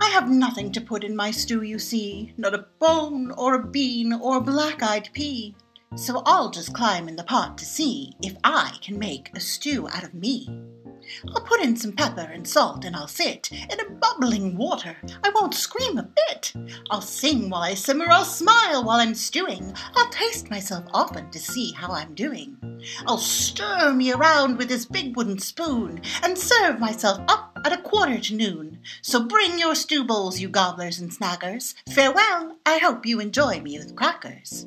I 0.00 0.08
have 0.08 0.28
nothing 0.28 0.72
to 0.72 0.80
put 0.80 1.04
in 1.04 1.14
my 1.14 1.30
stew, 1.30 1.62
you 1.62 1.78
see, 1.78 2.32
not 2.36 2.54
a 2.54 2.66
bone 2.78 3.30
or 3.32 3.54
a 3.54 3.66
bean 3.66 4.12
or 4.12 4.38
a 4.38 4.40
black 4.40 4.82
eyed 4.82 5.08
pea. 5.12 5.54
So 5.96 6.22
I'll 6.26 6.50
just 6.50 6.74
climb 6.74 7.08
in 7.08 7.16
the 7.16 7.22
pot 7.22 7.56
to 7.58 7.64
see 7.64 8.12
if 8.20 8.34
I 8.42 8.76
can 8.82 8.98
make 8.98 9.30
a 9.34 9.40
stew 9.40 9.88
out 9.88 10.02
of 10.02 10.12
me. 10.12 10.48
I'll 11.34 11.42
put 11.42 11.60
in 11.60 11.76
some 11.76 11.92
pepper 11.92 12.28
and 12.32 12.46
salt 12.46 12.84
and 12.84 12.94
I'll 12.94 13.08
sit 13.08 13.50
in 13.52 13.80
a 13.80 13.90
bubbling 13.90 14.56
water. 14.56 14.96
I 15.22 15.30
won't 15.30 15.54
scream 15.54 15.98
a 15.98 16.02
bit. 16.28 16.52
I'll 16.90 17.00
sing 17.00 17.50
while 17.50 17.62
I 17.62 17.74
simmer, 17.74 18.06
I'll 18.10 18.24
smile 18.24 18.84
while 18.84 19.00
I'm 19.00 19.14
stewing. 19.14 19.72
I'll 19.94 20.10
taste 20.10 20.50
myself 20.50 20.84
often 20.92 21.30
to 21.30 21.38
see 21.38 21.72
how 21.72 21.92
I'm 21.92 22.14
doing. 22.14 22.56
I'll 23.06 23.18
stir 23.18 23.92
me 23.92 24.12
around 24.12 24.58
with 24.58 24.68
this 24.68 24.84
big 24.84 25.16
wooden 25.16 25.38
spoon 25.38 26.02
and 26.22 26.36
serve 26.36 26.78
myself 26.78 27.20
up 27.28 27.58
at 27.64 27.72
a 27.72 27.82
quarter 27.82 28.18
to 28.18 28.34
noon. 28.34 28.80
So 29.02 29.24
bring 29.24 29.58
your 29.58 29.74
stew 29.74 30.04
bowls, 30.04 30.40
you 30.40 30.48
gobblers 30.48 30.98
and 30.98 31.10
snaggers. 31.10 31.74
Farewell. 31.88 32.56
I 32.66 32.78
hope 32.78 33.06
you 33.06 33.20
enjoy 33.20 33.60
me 33.60 33.78
with 33.78 33.96
crackers. 33.96 34.66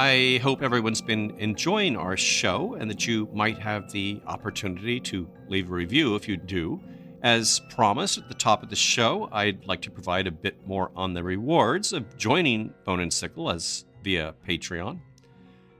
I 0.00 0.40
hope 0.42 0.62
everyone's 0.62 1.02
been 1.02 1.34
enjoying 1.36 1.94
our 1.94 2.16
show 2.16 2.72
and 2.72 2.90
that 2.90 3.06
you 3.06 3.28
might 3.34 3.58
have 3.58 3.92
the 3.92 4.22
opportunity 4.26 4.98
to 5.00 5.28
leave 5.50 5.70
a 5.70 5.74
review 5.74 6.14
if 6.14 6.26
you 6.26 6.38
do. 6.38 6.80
As 7.22 7.60
promised 7.68 8.16
at 8.16 8.26
the 8.26 8.34
top 8.34 8.62
of 8.62 8.70
the 8.70 8.76
show, 8.76 9.28
I'd 9.30 9.66
like 9.66 9.82
to 9.82 9.90
provide 9.90 10.26
a 10.26 10.30
bit 10.30 10.66
more 10.66 10.90
on 10.96 11.12
the 11.12 11.22
rewards 11.22 11.92
of 11.92 12.16
joining 12.16 12.72
Bone 12.86 13.00
and 13.00 13.12
Sickle 13.12 13.50
as 13.50 13.84
via 14.02 14.34
Patreon. 14.48 15.00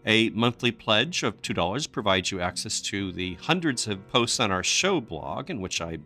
A 0.05 0.29
monthly 0.29 0.71
pledge 0.71 1.23
of 1.23 1.41
$2 1.41 1.91
provides 1.91 2.31
you 2.31 2.43
access 2.43 2.83
to 2.83 3.13
the 3.13 3.37
hundreds 3.37 3.89
of 3.89 4.07
posts 4.09 4.39
on 4.39 4.51
our 4.53 4.63
show 4.63 5.01
blog 5.01 5.49
in 5.49 5.63
which 5.63 5.81
I 5.81 5.97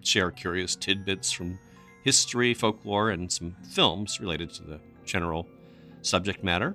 share 0.00 0.32
curious 0.32 0.74
tidbits 0.74 1.30
from 1.30 1.56
history, 2.02 2.52
folklore, 2.52 3.10
and 3.10 3.30
some 3.30 3.54
films 3.62 4.18
related 4.18 4.52
to 4.54 4.64
the 4.64 4.80
general 5.04 5.46
subject 6.02 6.42
matter. 6.42 6.74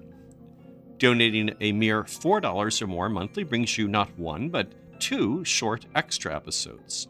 Donating 0.97 1.53
a 1.59 1.71
mere 1.73 2.03
$4 2.03 2.81
or 2.81 2.87
more 2.87 3.09
monthly 3.09 3.43
brings 3.43 3.77
you 3.77 3.87
not 3.87 4.17
one, 4.17 4.49
but 4.49 4.71
two 4.99 5.43
short 5.43 5.85
extra 5.93 6.33
episodes. 6.33 7.09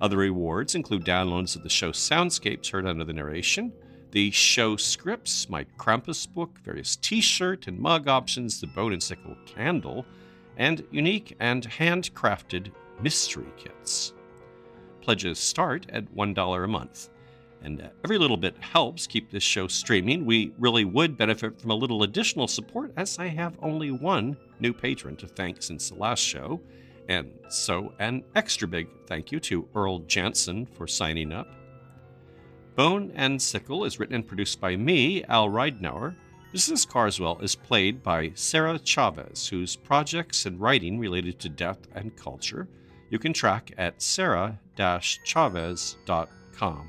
Other 0.00 0.16
rewards 0.16 0.74
include 0.74 1.04
downloads 1.04 1.54
of 1.54 1.62
the 1.62 1.68
show 1.68 1.92
soundscapes 1.92 2.70
heard 2.70 2.86
under 2.86 3.04
the 3.04 3.12
narration, 3.12 3.72
the 4.10 4.32
show 4.32 4.76
scripts, 4.76 5.48
my 5.48 5.64
Krampus 5.78 6.26
book, 6.26 6.58
various 6.64 6.96
t 6.96 7.20
shirt 7.20 7.68
and 7.68 7.78
mug 7.78 8.08
options, 8.08 8.60
the 8.60 8.66
Bone 8.66 8.92
and 8.92 9.02
Sickle 9.02 9.36
candle, 9.46 10.04
and 10.56 10.84
unique 10.90 11.36
and 11.38 11.62
handcrafted 11.62 12.72
mystery 13.00 13.52
kits. 13.56 14.12
Pledges 15.00 15.38
start 15.38 15.86
at 15.90 16.12
$1 16.14 16.64
a 16.64 16.68
month 16.68 17.08
and 17.64 17.82
uh, 17.82 17.88
every 18.04 18.18
little 18.18 18.36
bit 18.36 18.56
helps 18.58 19.06
keep 19.06 19.30
this 19.30 19.42
show 19.42 19.66
streaming. 19.66 20.24
We 20.24 20.52
really 20.58 20.84
would 20.84 21.16
benefit 21.16 21.60
from 21.60 21.70
a 21.70 21.74
little 21.74 22.02
additional 22.02 22.48
support, 22.48 22.92
as 22.96 23.18
I 23.18 23.28
have 23.28 23.58
only 23.62 23.90
one 23.90 24.36
new 24.60 24.72
patron 24.72 25.16
to 25.16 25.26
thank 25.26 25.62
since 25.62 25.88
the 25.88 25.96
last 25.96 26.20
show. 26.20 26.60
And 27.08 27.32
so, 27.48 27.92
an 27.98 28.24
extra 28.34 28.68
big 28.68 28.88
thank 29.06 29.32
you 29.32 29.40
to 29.40 29.68
Earl 29.74 30.00
Jansen 30.00 30.66
for 30.66 30.86
signing 30.86 31.32
up. 31.32 31.48
Bone 32.76 33.12
and 33.14 33.40
Sickle 33.40 33.84
is 33.84 33.98
written 33.98 34.14
and 34.14 34.26
produced 34.26 34.60
by 34.60 34.76
me, 34.76 35.24
Al 35.24 35.48
Ridenour. 35.48 36.14
Mrs. 36.54 36.88
Carswell 36.88 37.38
is 37.40 37.54
played 37.54 38.02
by 38.02 38.30
Sarah 38.34 38.78
Chavez, 38.78 39.48
whose 39.48 39.76
projects 39.76 40.46
and 40.46 40.60
writing 40.60 40.98
related 40.98 41.38
to 41.40 41.48
death 41.48 41.80
and 41.94 42.16
culture 42.16 42.68
you 43.12 43.18
can 43.18 43.34
track 43.34 43.72
at 43.76 44.00
sarah-chavez.com. 44.00 46.88